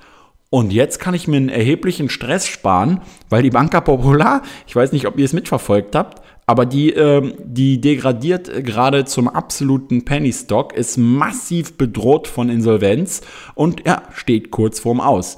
Und 0.50 0.72
jetzt 0.72 0.98
kann 0.98 1.14
ich 1.14 1.28
mir 1.28 1.36
einen 1.36 1.50
erheblichen 1.50 2.08
Stress 2.08 2.46
sparen, 2.46 3.02
weil 3.28 3.42
die 3.42 3.50
Banca 3.50 3.80
Popular, 3.80 4.42
ich 4.66 4.74
weiß 4.74 4.92
nicht, 4.92 5.06
ob 5.06 5.18
ihr 5.18 5.24
es 5.24 5.34
mitverfolgt 5.34 5.94
habt, 5.94 6.22
aber 6.48 6.64
die, 6.64 6.94
äh, 6.94 7.34
die 7.44 7.78
degradiert 7.78 8.64
gerade 8.64 9.04
zum 9.04 9.28
absoluten 9.28 10.06
Penny 10.06 10.32
Stock, 10.32 10.72
ist 10.72 10.96
massiv 10.96 11.76
bedroht 11.76 12.26
von 12.26 12.48
Insolvenz 12.48 13.20
und 13.54 13.86
ja, 13.86 14.00
steht 14.14 14.50
kurz 14.50 14.80
vorm 14.80 15.02
Aus. 15.02 15.36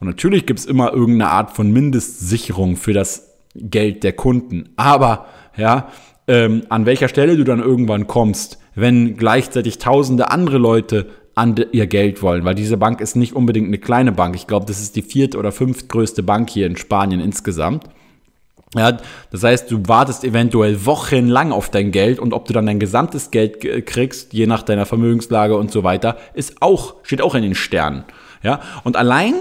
Und 0.00 0.06
natürlich 0.06 0.46
gibt 0.46 0.58
es 0.58 0.64
immer 0.64 0.94
irgendeine 0.94 1.30
Art 1.30 1.50
von 1.50 1.70
Mindestsicherung 1.70 2.76
für 2.76 2.94
das 2.94 3.36
Geld 3.54 4.02
der 4.02 4.14
Kunden. 4.14 4.70
Aber 4.76 5.26
ja, 5.58 5.90
ähm, 6.26 6.62
an 6.70 6.86
welcher 6.86 7.08
Stelle 7.08 7.36
du 7.36 7.44
dann 7.44 7.60
irgendwann 7.60 8.06
kommst, 8.06 8.58
wenn 8.74 9.18
gleichzeitig 9.18 9.76
tausende 9.76 10.30
andere 10.30 10.56
Leute 10.56 11.08
an 11.34 11.54
ihr 11.72 11.86
Geld 11.86 12.22
wollen, 12.22 12.46
weil 12.46 12.54
diese 12.54 12.78
Bank 12.78 13.02
ist 13.02 13.14
nicht 13.14 13.34
unbedingt 13.34 13.66
eine 13.66 13.76
kleine 13.76 14.10
Bank. 14.10 14.34
Ich 14.34 14.46
glaube, 14.46 14.64
das 14.64 14.80
ist 14.80 14.96
die 14.96 15.02
vierte 15.02 15.36
oder 15.36 15.52
fünftgrößte 15.52 16.22
Bank 16.22 16.48
hier 16.48 16.66
in 16.66 16.78
Spanien 16.78 17.20
insgesamt. 17.20 17.84
Ja, 18.74 18.98
das 19.30 19.42
heißt, 19.42 19.70
du 19.70 19.86
wartest 19.86 20.24
eventuell 20.24 20.84
wochenlang 20.84 21.52
auf 21.52 21.70
dein 21.70 21.92
Geld 21.92 22.18
und 22.18 22.32
ob 22.32 22.46
du 22.46 22.52
dann 22.52 22.66
dein 22.66 22.80
gesamtes 22.80 23.30
Geld 23.30 23.86
kriegst, 23.86 24.32
je 24.32 24.46
nach 24.46 24.62
deiner 24.62 24.86
Vermögenslage 24.86 25.56
und 25.56 25.70
so 25.70 25.84
weiter, 25.84 26.16
ist 26.34 26.60
auch, 26.60 26.96
steht 27.04 27.22
auch 27.22 27.34
in 27.34 27.42
den 27.42 27.54
Sternen. 27.54 28.04
Ja, 28.42 28.60
und 28.84 28.96
allein 28.96 29.34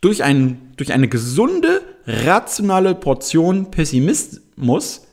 durch, 0.00 0.22
ein, 0.22 0.72
durch 0.76 0.92
eine 0.92 1.08
gesunde, 1.08 1.82
rationale 2.06 2.94
Portion 2.94 3.70
Pessimismus 3.70 5.06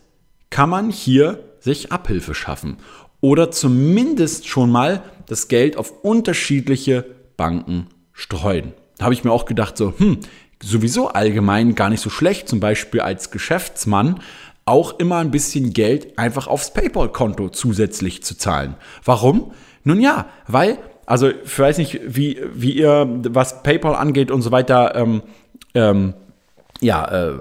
kann 0.49 0.69
man 0.69 0.89
hier 0.89 1.43
sich 1.59 1.91
Abhilfe 1.91 2.33
schaffen. 2.33 2.77
Oder 3.19 3.51
zumindest 3.51 4.47
schon 4.47 4.71
mal 4.71 5.03
das 5.27 5.47
Geld 5.47 5.77
auf 5.77 6.03
unterschiedliche 6.03 7.05
Banken 7.35 7.87
streuen. 8.13 8.73
Da 8.97 9.05
habe 9.05 9.13
ich 9.13 9.23
mir 9.23 9.31
auch 9.31 9.45
gedacht, 9.45 9.77
so, 9.77 9.93
hm, 9.97 10.19
sowieso 10.61 11.09
allgemein 11.09 11.75
gar 11.75 11.89
nicht 11.89 12.01
so 12.01 12.09
schlecht, 12.09 12.49
zum 12.49 12.59
Beispiel 12.59 13.01
als 13.01 13.31
Geschäftsmann 13.31 14.19
auch 14.65 14.99
immer 14.99 15.17
ein 15.17 15.31
bisschen 15.31 15.71
Geld 15.71 16.19
einfach 16.19 16.47
aufs 16.47 16.73
PayPal-Konto 16.73 17.49
zusätzlich 17.49 18.23
zu 18.23 18.37
zahlen. 18.37 18.75
Warum? 19.05 19.51
Nun 19.83 20.01
ja, 20.01 20.25
weil, 20.47 20.77
also 21.05 21.29
ich 21.29 21.57
weiß 21.57 21.77
nicht, 21.77 22.01
wie, 22.05 22.41
wie 22.53 22.71
ihr, 22.71 23.07
was 23.29 23.63
PayPal 23.63 23.95
angeht 23.95 24.29
und 24.29 24.41
so 24.41 24.51
weiter, 24.51 24.95
ähm, 24.95 25.23
ähm, 25.73 26.13
ja, 26.81 27.07
äh, 27.07 27.39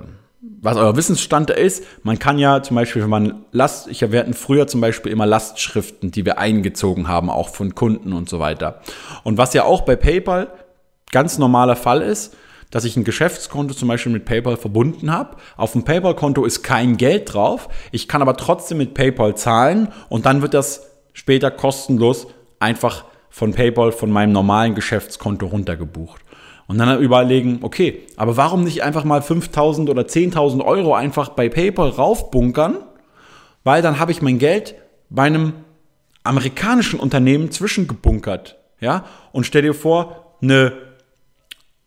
was 0.61 0.77
euer 0.77 0.97
Wissensstand 0.97 1.51
ist. 1.51 1.85
Man 2.05 2.19
kann 2.19 2.39
ja 2.39 2.63
zum 2.63 2.77
Beispiel, 2.77 3.03
wenn 3.03 3.11
man 3.11 3.45
Last, 3.51 3.89
ich, 3.89 4.01
wir 4.01 4.19
hatten 4.19 4.35
früher 4.35 4.67
zum 4.69 4.81
Beispiel 4.81 5.11
immer 5.11 5.27
Lastschriften, 5.27 6.13
die 6.13 6.25
wir 6.25 6.39
eingezogen 6.39 7.09
haben, 7.09 7.31
auch 7.31 7.49
von 7.49 7.75
Kunden 7.75 8.13
und 8.13 8.29
so 8.29 8.39
weiter. 8.39 8.81
Und 9.25 9.39
was 9.39 9.55
ja 9.55 9.65
auch 9.65 9.83
bei 9.83 9.97
PayPal 9.97 10.49
ganz 11.11 11.39
normaler 11.39 11.77
Fall 11.77 12.03
ist, 12.03 12.37
dass 12.71 12.85
ich 12.85 12.97
ein 12.97 13.05
Geschäftskonto 13.05 13.75
zum 13.75 13.89
Beispiel 13.89 14.13
mit 14.13 14.25
PayPal 14.25 14.57
verbunden 14.57 15.11
habe. 15.11 15.37
Auf 15.57 15.73
dem 15.73 15.85
PayPal-Konto 15.85 16.45
ist 16.45 16.63
kein 16.63 16.97
Geld 16.97 17.33
drauf. 17.33 17.69
Ich 17.93 18.09
kann 18.09 18.23
aber 18.23 18.37
trotzdem 18.37 18.79
mit 18.79 18.95
PayPal 18.95 19.37
zahlen 19.37 19.89
und 20.09 20.27
dann 20.27 20.43
wird 20.43 20.55
das 20.55 20.91
später 21.13 21.51
kostenlos 21.51 22.27
einfach 22.59 23.05
von 23.31 23.53
PayPal 23.53 23.93
von 23.93 24.11
meinem 24.11 24.33
normalen 24.33 24.75
Geschäftskonto 24.75 25.47
runtergebucht. 25.47 26.23
Und 26.67 26.79
dann 26.79 27.01
überlegen, 27.01 27.61
okay, 27.63 28.03
aber 28.17 28.37
warum 28.37 28.65
nicht 28.65 28.83
einfach 28.83 29.05
mal 29.05 29.23
5000 29.23 29.89
oder 29.89 30.03
10.000 30.03 30.65
Euro 30.65 30.95
einfach 30.95 31.29
bei 31.31 31.49
PayPal 31.49 31.91
raufbunkern? 31.91 32.79
Weil 33.63 33.83
dann 33.83 33.99
habe 33.99 34.11
ich 34.11 34.21
mein 34.21 34.39
Geld 34.39 34.75
bei 35.09 35.25
einem 35.25 35.53
amerikanischen 36.25 36.99
Unternehmen 36.99 37.51
zwischengebunkert. 37.51 38.59
Ja? 38.81 39.05
Und 39.33 39.45
stell 39.47 39.63
dir 39.63 39.75
vor, 39.75 40.37
eine 40.43 40.73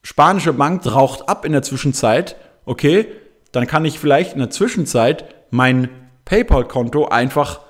spanische 0.02 0.54
Bank 0.54 0.86
raucht 0.86 1.28
ab 1.28 1.46
in 1.46 1.52
der 1.52 1.62
Zwischenzeit, 1.62 2.36
okay, 2.66 3.08
dann 3.52 3.68
kann 3.68 3.86
ich 3.86 4.00
vielleicht 4.00 4.34
in 4.34 4.40
der 4.40 4.50
Zwischenzeit 4.50 5.26
mein 5.50 5.90
PayPal-Konto 6.26 7.08
einfach, 7.08 7.62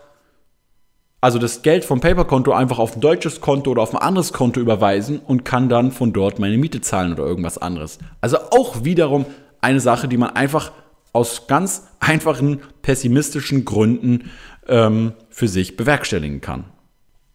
also 1.22 1.40
das 1.40 1.62
Geld 1.62 1.86
vom 1.86 2.02
PayPal-Konto 2.02 2.52
einfach 2.52 2.80
auf 2.80 2.96
ein 2.96 3.02
deutsches 3.02 3.42
Konto 3.42 3.72
oder 3.72 3.82
auf 3.82 3.94
ein 3.94 4.02
anderes 4.02 4.34
Konto 4.34 4.60
überweisen 4.60 5.20
und 5.20 5.46
kann 5.46 5.70
dann 5.70 5.92
von 5.92 6.14
dort 6.14 6.40
meine 6.40 6.58
Miete 6.58 6.82
zahlen 6.82 7.14
oder 7.14 7.26
irgendwas 7.26 7.58
anderes. 7.58 8.00
Also 8.22 8.38
auch 8.52 8.84
wiederum 8.84 9.26
eine 9.62 9.80
Sache, 9.80 10.08
die 10.08 10.18
man 10.18 10.32
einfach 10.32 10.72
aus 11.14 11.48
ganz 11.48 11.88
einfachen 12.00 12.62
pessimistischen 12.82 13.66
Gründen 13.66 14.30
ähm, 14.68 15.14
für 15.30 15.48
sich 15.48 15.76
bewerkstelligen 15.76 16.42
kann. 16.42 16.66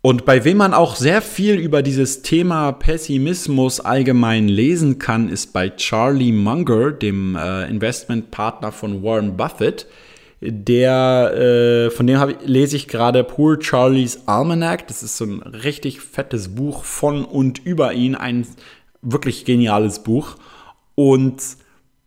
Und 0.06 0.26
bei 0.26 0.44
wem 0.44 0.58
man 0.58 0.74
auch 0.74 0.96
sehr 0.96 1.22
viel 1.22 1.54
über 1.54 1.82
dieses 1.82 2.20
Thema 2.20 2.72
Pessimismus 2.72 3.80
allgemein 3.80 4.48
lesen 4.48 4.98
kann, 4.98 5.30
ist 5.30 5.54
bei 5.54 5.70
Charlie 5.70 6.30
Munger, 6.30 6.90
dem 6.90 7.36
äh, 7.36 7.66
Investmentpartner 7.70 8.70
von 8.70 9.02
Warren 9.02 9.38
Buffett. 9.38 9.86
Der, 10.42 11.32
äh, 11.88 11.90
von 11.90 12.06
dem 12.06 12.20
ich, 12.28 12.36
lese 12.46 12.76
ich 12.76 12.86
gerade 12.86 13.24
Poor 13.24 13.58
Charlie's 13.58 14.24
Almanac. 14.26 14.88
Das 14.88 15.02
ist 15.02 15.16
so 15.16 15.24
ein 15.24 15.40
richtig 15.40 16.02
fettes 16.02 16.54
Buch 16.54 16.84
von 16.84 17.24
und 17.24 17.64
über 17.64 17.94
ihn. 17.94 18.14
Ein 18.14 18.46
wirklich 19.00 19.46
geniales 19.46 20.02
Buch. 20.02 20.36
Und 20.96 21.42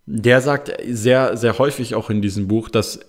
der 0.05 0.41
sagt 0.41 0.71
sehr, 0.88 1.36
sehr 1.36 1.57
häufig 1.57 1.95
auch 1.95 2.12
in 2.12 2.21
diesem 2.21 2.47
Buch, 2.47 2.69
dass 2.69 2.99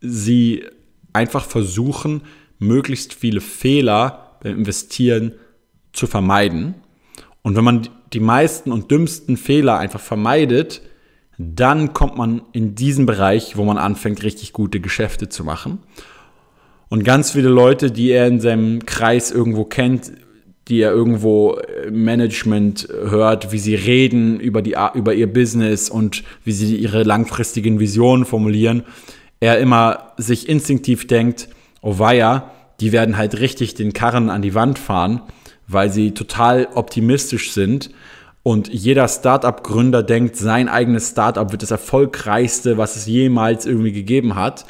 sie 0.00 0.64
einfach 1.12 1.44
versuchen, 1.44 2.22
möglichst 2.58 3.14
viele 3.14 3.40
Fehler 3.40 4.38
beim 4.42 4.58
Investieren 4.58 5.32
zu 5.92 6.06
vermeiden. 6.06 6.74
Und 7.42 7.56
wenn 7.56 7.64
man 7.64 7.88
die 8.12 8.20
meisten 8.20 8.72
und 8.72 8.90
dümmsten 8.90 9.36
Fehler 9.36 9.78
einfach 9.78 10.00
vermeidet, 10.00 10.82
dann 11.38 11.94
kommt 11.94 12.16
man 12.16 12.42
in 12.52 12.74
diesen 12.74 13.06
Bereich, 13.06 13.56
wo 13.56 13.64
man 13.64 13.78
anfängt, 13.78 14.22
richtig 14.22 14.52
gute 14.52 14.80
Geschäfte 14.80 15.28
zu 15.28 15.44
machen. 15.44 15.78
Und 16.88 17.04
ganz 17.04 17.32
viele 17.32 17.48
Leute, 17.48 17.90
die 17.90 18.10
er 18.10 18.26
in 18.26 18.40
seinem 18.40 18.86
Kreis 18.86 19.30
irgendwo 19.30 19.64
kennt, 19.64 20.12
die 20.68 20.80
er 20.80 20.90
irgendwo 20.90 21.54
äh, 21.54 21.90
Management 21.90 22.88
hört, 22.90 23.52
wie 23.52 23.58
sie 23.58 23.74
reden 23.74 24.40
über, 24.40 24.62
die, 24.62 24.74
über 24.94 25.14
ihr 25.14 25.32
Business 25.32 25.88
und 25.88 26.24
wie 26.44 26.52
sie 26.52 26.76
ihre 26.76 27.04
langfristigen 27.04 27.78
Visionen 27.80 28.24
formulieren, 28.24 28.82
er 29.40 29.58
immer 29.60 30.12
sich 30.16 30.48
instinktiv 30.48 31.06
denkt, 31.06 31.48
weia, 31.82 32.50
die 32.80 32.92
werden 32.92 33.16
halt 33.16 33.38
richtig 33.40 33.74
den 33.74 33.92
Karren 33.92 34.30
an 34.30 34.42
die 34.42 34.54
Wand 34.54 34.78
fahren, 34.78 35.22
weil 35.66 35.90
sie 35.90 36.12
total 36.12 36.68
optimistisch 36.74 37.52
sind. 37.52 37.90
Und 38.42 38.68
jeder 38.68 39.08
Startup-Gründer 39.08 40.02
denkt, 40.02 40.36
sein 40.36 40.68
eigenes 40.68 41.10
Startup 41.10 41.50
wird 41.50 41.62
das 41.62 41.70
erfolgreichste, 41.70 42.78
was 42.78 42.96
es 42.96 43.06
jemals 43.06 43.66
irgendwie 43.66 43.92
gegeben 43.92 44.36
hat. 44.36 44.64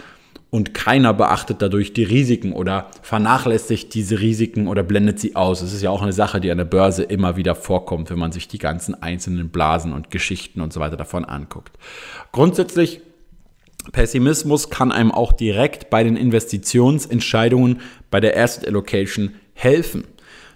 Und 0.51 0.73
keiner 0.73 1.13
beachtet 1.13 1.61
dadurch 1.61 1.93
die 1.93 2.05
Risiken 2.05 2.55
oder 2.55 2.87
vernachlässigt 3.03 3.93
diese 3.93 4.19
Risiken 4.21 4.67
oder 4.67 4.83
blendet 4.83 5.21
sie 5.21 5.37
aus. 5.37 5.61
Es 5.61 5.75
ist 5.75 5.83
ja 5.83 5.91
auch 5.91 6.01
eine 6.01 6.15
Sache, 6.15 6.41
die 6.41 6.51
an 6.51 6.57
der 6.57 6.65
Börse 6.65 7.03
immer 7.03 7.37
wieder 7.37 7.55
vorkommt, 7.55 8.09
wenn 8.09 8.19
man 8.19 8.33
sich 8.33 8.49
die 8.49 8.59
ganzen 8.59 9.01
einzelnen 9.03 9.51
Blasen 9.51 9.93
und 9.93 10.11
Geschichten 10.11 10.63
und 10.63 10.73
so 10.73 10.81
weiter 10.81 10.97
davon 10.97 11.27
anguckt. 11.27 11.77
Grundsätzlich 12.33 13.03
Pessimismus 13.93 14.71
kann 14.71 14.93
einem 14.93 15.11
auch 15.11 15.33
direkt 15.33 15.91
bei 15.91 16.05
den 16.05 16.17
Investitionsentscheidungen 16.17 17.81
bei 18.11 18.21
der 18.21 18.37
Asset 18.37 18.67
Allocation 18.67 19.35
helfen. 19.55 20.05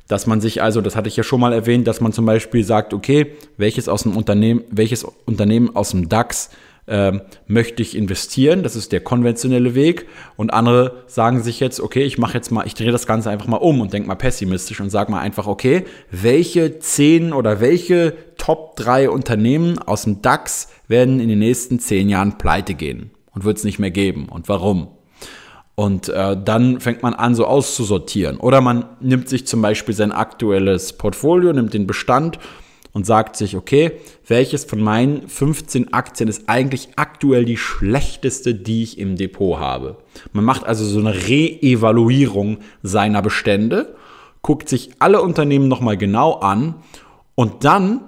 Dass 0.08 0.26
man 0.26 0.40
sich 0.40 0.62
also, 0.62 0.80
das 0.80 0.96
hatte 0.96 1.08
ich 1.08 1.16
ja 1.16 1.22
schon 1.22 1.40
mal 1.40 1.52
erwähnt, 1.52 1.86
dass 1.86 2.00
man 2.00 2.12
zum 2.12 2.26
Beispiel 2.26 2.64
sagt, 2.64 2.92
okay, 2.92 3.32
welches 3.56 3.88
aus 3.88 4.02
dem 4.02 4.16
Unternehmen, 4.16 4.62
welches 4.70 5.04
Unternehmen 5.04 5.74
aus 5.74 5.90
dem 5.90 6.08
DAX 6.08 6.50
äh, 6.86 7.12
möchte 7.46 7.82
ich 7.82 7.96
investieren. 7.96 8.62
Das 8.62 8.76
ist 8.76 8.92
der 8.92 9.00
konventionelle 9.00 9.74
Weg. 9.74 10.08
Und 10.36 10.52
andere 10.52 11.04
sagen 11.06 11.42
sich 11.42 11.60
jetzt, 11.60 11.80
okay, 11.80 12.02
ich 12.02 12.18
mache 12.18 12.34
jetzt 12.34 12.50
mal, 12.50 12.66
ich 12.66 12.74
drehe 12.74 12.92
das 12.92 13.06
Ganze 13.06 13.30
einfach 13.30 13.46
mal 13.46 13.56
um 13.56 13.80
und 13.80 13.92
denke 13.92 14.08
mal 14.08 14.16
pessimistisch 14.16 14.80
und 14.80 14.90
sage 14.90 15.10
mal 15.10 15.20
einfach, 15.20 15.46
okay, 15.46 15.84
welche 16.10 16.78
zehn 16.80 17.32
oder 17.32 17.60
welche 17.60 18.14
Top 18.36 18.76
drei 18.76 19.08
Unternehmen 19.08 19.78
aus 19.78 20.02
dem 20.02 20.20
DAX 20.20 20.68
werden 20.88 21.20
in 21.20 21.28
den 21.28 21.38
nächsten 21.38 21.78
zehn 21.78 22.08
Jahren 22.08 22.38
pleite 22.38 22.74
gehen 22.74 23.12
und 23.34 23.44
wird 23.44 23.58
es 23.58 23.64
nicht 23.64 23.78
mehr 23.78 23.90
geben 23.90 24.28
und 24.28 24.48
warum? 24.48 24.88
Und 25.74 26.08
äh, 26.10 26.36
dann 26.42 26.80
fängt 26.80 27.02
man 27.02 27.14
an, 27.14 27.34
so 27.34 27.46
auszusortieren. 27.46 28.36
Oder 28.36 28.60
man 28.60 28.84
nimmt 29.00 29.28
sich 29.28 29.46
zum 29.46 29.62
Beispiel 29.62 29.94
sein 29.94 30.12
aktuelles 30.12 30.92
Portfolio, 30.92 31.52
nimmt 31.52 31.72
den 31.72 31.86
Bestand 31.86 32.38
und 32.92 33.06
sagt 33.06 33.36
sich, 33.36 33.56
okay, 33.56 33.92
welches 34.26 34.64
von 34.64 34.80
meinen 34.80 35.26
15 35.28 35.94
Aktien 35.94 36.28
ist 36.28 36.48
eigentlich 36.48 36.90
aktuell 36.96 37.44
die 37.44 37.56
schlechteste, 37.56 38.54
die 38.54 38.82
ich 38.82 38.98
im 38.98 39.16
Depot 39.16 39.58
habe. 39.58 39.96
Man 40.32 40.44
macht 40.44 40.64
also 40.64 40.84
so 40.84 41.00
eine 41.00 41.14
Re-Evaluierung 41.14 42.58
seiner 42.82 43.22
Bestände, 43.22 43.96
guckt 44.42 44.68
sich 44.68 44.90
alle 44.98 45.22
Unternehmen 45.22 45.68
nochmal 45.68 45.96
genau 45.96 46.34
an 46.34 46.74
und 47.34 47.64
dann 47.64 48.00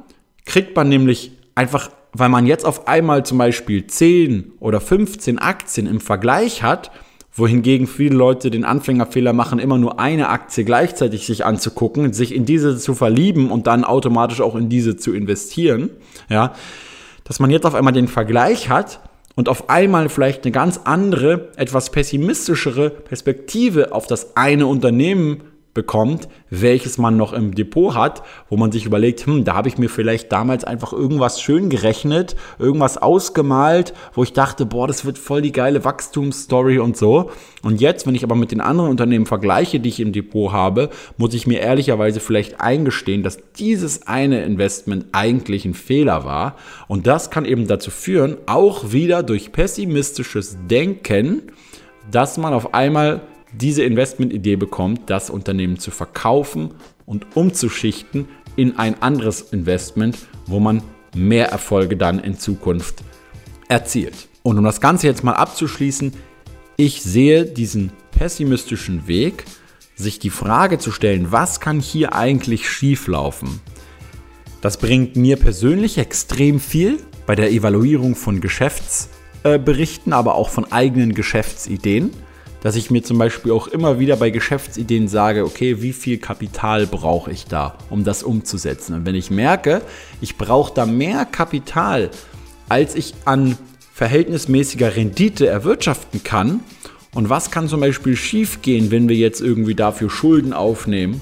kriegt 0.44 0.76
man 0.76 0.90
nämlich 0.90 1.32
einfach, 1.54 1.90
weil 2.14 2.28
man 2.28 2.46
jetzt 2.46 2.64
auf 2.64 2.88
einmal 2.88 3.26
zum 3.26 3.38
Beispiel 3.38 3.86
10 3.86 4.52
oder 4.60 4.80
15 4.80 5.38
Aktien 5.38 5.86
im 5.86 6.00
Vergleich 6.00 6.62
hat, 6.62 6.90
wohingegen 7.32 7.88
viele 7.88 8.14
Leute 8.14 8.50
den 8.50 8.64
Anfängerfehler 8.64 9.32
machen, 9.32 9.58
immer 9.58 9.76
nur 9.76 9.98
eine 9.98 10.28
Aktie 10.28 10.64
gleichzeitig 10.64 11.26
sich 11.26 11.44
anzugucken, 11.44 12.12
sich 12.12 12.32
in 12.32 12.44
diese 12.44 12.78
zu 12.78 12.94
verlieben 12.94 13.50
und 13.50 13.66
dann 13.66 13.84
automatisch 13.84 14.40
auch 14.40 14.54
in 14.54 14.68
diese 14.68 14.96
zu 14.96 15.12
investieren, 15.12 15.90
ja, 16.28 16.54
dass 17.24 17.40
man 17.40 17.50
jetzt 17.50 17.66
auf 17.66 17.74
einmal 17.74 17.92
den 17.92 18.06
Vergleich 18.06 18.68
hat 18.68 19.00
und 19.34 19.48
auf 19.48 19.68
einmal 19.68 20.08
vielleicht 20.08 20.44
eine 20.44 20.52
ganz 20.52 20.80
andere, 20.84 21.48
etwas 21.56 21.90
pessimistischere 21.90 22.90
Perspektive 22.90 23.92
auf 23.92 24.06
das 24.06 24.36
eine 24.36 24.68
Unternehmen 24.68 25.42
bekommt, 25.74 26.28
welches 26.50 26.98
man 26.98 27.16
noch 27.16 27.32
im 27.32 27.54
Depot 27.54 27.94
hat, 27.94 28.22
wo 28.48 28.56
man 28.56 28.72
sich 28.72 28.86
überlegt, 28.86 29.26
hm, 29.26 29.44
da 29.44 29.54
habe 29.54 29.68
ich 29.68 29.76
mir 29.76 29.90
vielleicht 29.90 30.30
damals 30.32 30.64
einfach 30.64 30.92
irgendwas 30.92 31.40
schön 31.40 31.68
gerechnet, 31.68 32.36
irgendwas 32.58 32.96
ausgemalt, 32.96 33.92
wo 34.14 34.22
ich 34.22 34.32
dachte, 34.32 34.64
boah, 34.64 34.86
das 34.86 35.04
wird 35.04 35.18
voll 35.18 35.42
die 35.42 35.52
geile 35.52 35.84
Wachstumsstory 35.84 36.78
und 36.78 36.96
so. 36.96 37.30
Und 37.62 37.80
jetzt, 37.80 38.06
wenn 38.06 38.14
ich 38.14 38.22
aber 38.22 38.36
mit 38.36 38.52
den 38.52 38.60
anderen 38.60 38.90
Unternehmen 38.90 39.26
vergleiche, 39.26 39.80
die 39.80 39.88
ich 39.88 40.00
im 40.00 40.12
Depot 40.12 40.52
habe, 40.52 40.90
muss 41.16 41.34
ich 41.34 41.46
mir 41.46 41.60
ehrlicherweise 41.60 42.20
vielleicht 42.20 42.60
eingestehen, 42.60 43.22
dass 43.22 43.38
dieses 43.58 44.06
eine 44.06 44.44
Investment 44.44 45.06
eigentlich 45.12 45.64
ein 45.64 45.74
Fehler 45.74 46.24
war. 46.24 46.56
Und 46.86 47.06
das 47.06 47.30
kann 47.30 47.44
eben 47.44 47.66
dazu 47.66 47.90
führen, 47.90 48.36
auch 48.46 48.92
wieder 48.92 49.22
durch 49.22 49.50
pessimistisches 49.50 50.56
Denken, 50.70 51.42
dass 52.10 52.38
man 52.38 52.52
auf 52.52 52.74
einmal 52.74 53.22
diese 53.60 53.84
Investmentidee 53.84 54.56
bekommt, 54.56 55.10
das 55.10 55.30
Unternehmen 55.30 55.78
zu 55.78 55.90
verkaufen 55.90 56.74
und 57.06 57.36
umzuschichten 57.36 58.28
in 58.56 58.78
ein 58.78 59.00
anderes 59.02 59.40
Investment, 59.52 60.18
wo 60.46 60.60
man 60.60 60.82
mehr 61.14 61.48
Erfolge 61.48 61.96
dann 61.96 62.18
in 62.18 62.38
Zukunft 62.38 63.02
erzielt. 63.68 64.28
Und 64.42 64.58
um 64.58 64.64
das 64.64 64.80
Ganze 64.80 65.06
jetzt 65.06 65.24
mal 65.24 65.34
abzuschließen, 65.34 66.12
ich 66.76 67.02
sehe 67.02 67.44
diesen 67.44 67.92
pessimistischen 68.10 69.06
Weg, 69.06 69.44
sich 69.94 70.18
die 70.18 70.30
Frage 70.30 70.78
zu 70.78 70.90
stellen, 70.90 71.30
was 71.30 71.60
kann 71.60 71.80
hier 71.80 72.14
eigentlich 72.14 72.68
schieflaufen? 72.68 73.60
Das 74.60 74.78
bringt 74.78 75.14
mir 75.14 75.36
persönlich 75.36 75.98
extrem 75.98 76.58
viel 76.58 76.98
bei 77.26 77.34
der 77.34 77.52
Evaluierung 77.52 78.16
von 78.16 78.40
Geschäftsberichten, 78.40 80.12
aber 80.12 80.34
auch 80.34 80.48
von 80.48 80.72
eigenen 80.72 81.14
Geschäftsideen 81.14 82.10
dass 82.64 82.76
ich 82.76 82.90
mir 82.90 83.02
zum 83.02 83.18
Beispiel 83.18 83.52
auch 83.52 83.68
immer 83.68 83.98
wieder 83.98 84.16
bei 84.16 84.30
Geschäftsideen 84.30 85.06
sage, 85.06 85.44
okay, 85.44 85.82
wie 85.82 85.92
viel 85.92 86.16
Kapital 86.16 86.86
brauche 86.86 87.30
ich 87.30 87.44
da, 87.44 87.76
um 87.90 88.04
das 88.04 88.22
umzusetzen? 88.22 88.94
Und 88.94 89.06
wenn 89.06 89.14
ich 89.14 89.30
merke, 89.30 89.82
ich 90.22 90.38
brauche 90.38 90.72
da 90.72 90.86
mehr 90.86 91.26
Kapital, 91.26 92.08
als 92.70 92.94
ich 92.94 93.12
an 93.26 93.58
verhältnismäßiger 93.92 94.96
Rendite 94.96 95.46
erwirtschaften 95.46 96.24
kann, 96.24 96.60
und 97.12 97.28
was 97.28 97.50
kann 97.50 97.68
zum 97.68 97.80
Beispiel 97.80 98.16
schiefgehen, 98.16 98.90
wenn 98.90 99.10
wir 99.10 99.16
jetzt 99.16 99.42
irgendwie 99.42 99.74
dafür 99.74 100.08
Schulden 100.08 100.54
aufnehmen, 100.54 101.20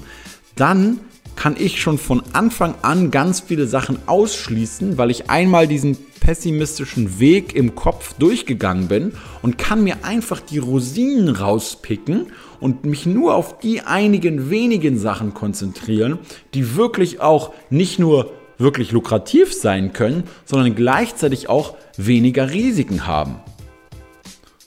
dann 0.55 1.01
kann 1.35 1.55
ich 1.57 1.81
schon 1.81 1.97
von 1.97 2.23
Anfang 2.33 2.75
an 2.81 3.11
ganz 3.11 3.39
viele 3.41 3.67
Sachen 3.67 3.97
ausschließen, 4.05 4.97
weil 4.97 5.11
ich 5.11 5.29
einmal 5.29 5.67
diesen 5.67 5.97
pessimistischen 6.19 7.19
Weg 7.19 7.53
im 7.53 7.75
Kopf 7.75 8.13
durchgegangen 8.13 8.87
bin 8.87 9.13
und 9.41 9.57
kann 9.57 9.83
mir 9.83 10.05
einfach 10.05 10.39
die 10.39 10.57
Rosinen 10.57 11.29
rauspicken 11.29 12.27
und 12.59 12.85
mich 12.85 13.05
nur 13.05 13.35
auf 13.35 13.59
die 13.59 13.81
einigen 13.81 14.49
wenigen 14.49 14.97
Sachen 14.97 15.33
konzentrieren, 15.33 16.19
die 16.53 16.75
wirklich 16.75 17.19
auch 17.19 17.53
nicht 17.69 17.99
nur 17.99 18.31
wirklich 18.57 18.91
lukrativ 18.91 19.53
sein 19.53 19.91
können, 19.91 20.23
sondern 20.45 20.75
gleichzeitig 20.75 21.49
auch 21.49 21.75
weniger 21.97 22.51
Risiken 22.51 23.05
haben. 23.05 23.35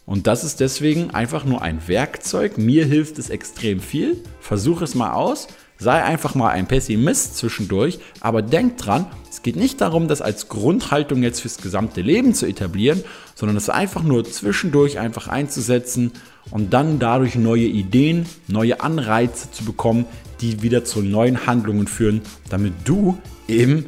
Und 0.05 0.29
das 0.29 0.45
ist 0.45 0.61
deswegen 0.61 1.11
einfach 1.11 1.45
nur 1.45 1.63
ein 1.63 1.89
Werkzeug. 1.89 2.59
Mir 2.59 2.85
hilft 2.85 3.19
es 3.19 3.29
extrem 3.29 3.81
viel. 3.81 4.23
Versuche 4.41 4.85
es 4.85 4.95
mal 4.95 5.13
aus. 5.13 5.49
Sei 5.79 6.03
einfach 6.03 6.35
mal 6.35 6.51
ein 6.51 6.67
Pessimist 6.67 7.37
zwischendurch, 7.37 7.99
aber 8.21 8.43
denk 8.43 8.79
dran, 8.79 9.07
es 9.31 9.43
geht 9.43 9.57
nicht 9.57 9.81
darum, 9.81 10.09
das 10.09 10.23
als 10.23 10.49
Grundhaltung 10.49 11.23
jetzt 11.23 11.41
fürs 11.41 11.59
gesamte 11.59 12.01
Leben 12.01 12.33
zu 12.33 12.47
etablieren, 12.47 13.05
sondern 13.35 13.57
es 13.57 13.69
einfach 13.69 14.03
nur 14.03 14.25
zwischendurch 14.25 14.99
einfach 14.99 15.29
einzusetzen 15.29 16.13
und 16.51 16.73
dann 16.73 16.99
dadurch 16.99 17.35
neue 17.35 17.67
Ideen, 17.67 18.27
neue 18.49 18.81
Anreize 18.81 19.51
zu 19.51 19.65
bekommen, 19.65 20.07
die 20.41 20.63
wieder 20.63 20.85
zu 20.85 21.03
neuen 21.03 21.47
Handlungen 21.47 21.87
führen, 21.87 22.23
damit 22.49 22.73
du 22.85 23.19
eben 23.49 23.87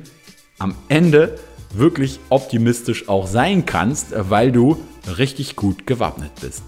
am 0.59 0.74
Ende 0.88 1.38
wirklich 1.72 2.20
optimistisch 2.29 3.09
auch 3.09 3.27
sein 3.27 3.66
kannst, 3.66 4.09
weil 4.12 4.53
du 4.53 4.77
richtig 5.16 5.57
gut 5.57 5.87
gewappnet 5.87 6.33
bist. 6.40 6.62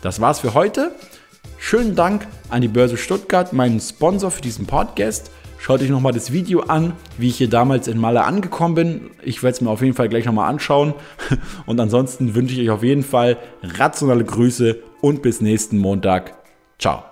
Das 0.00 0.20
war's 0.20 0.40
für 0.40 0.54
heute. 0.54 0.94
Schönen 1.64 1.94
Dank 1.94 2.26
an 2.50 2.60
die 2.60 2.68
Börse 2.68 2.96
Stuttgart, 2.96 3.52
meinen 3.52 3.80
Sponsor 3.80 4.32
für 4.32 4.42
diesen 4.42 4.66
Podcast. 4.66 5.30
Schaut 5.58 5.80
euch 5.80 5.90
nochmal 5.90 6.12
das 6.12 6.32
Video 6.32 6.62
an, 6.62 6.92
wie 7.18 7.28
ich 7.28 7.36
hier 7.36 7.48
damals 7.48 7.86
in 7.86 7.98
Malle 7.98 8.24
angekommen 8.24 8.74
bin. 8.74 9.10
Ich 9.22 9.44
werde 9.44 9.54
es 9.54 9.60
mir 9.60 9.70
auf 9.70 9.80
jeden 9.80 9.94
Fall 9.94 10.08
gleich 10.08 10.24
nochmal 10.24 10.50
anschauen. 10.50 10.92
Und 11.66 11.78
ansonsten 11.80 12.34
wünsche 12.34 12.54
ich 12.56 12.62
euch 12.62 12.70
auf 12.70 12.82
jeden 12.82 13.04
Fall 13.04 13.38
rationale 13.62 14.24
Grüße 14.24 14.80
und 15.00 15.22
bis 15.22 15.40
nächsten 15.40 15.78
Montag. 15.78 16.34
Ciao. 16.80 17.11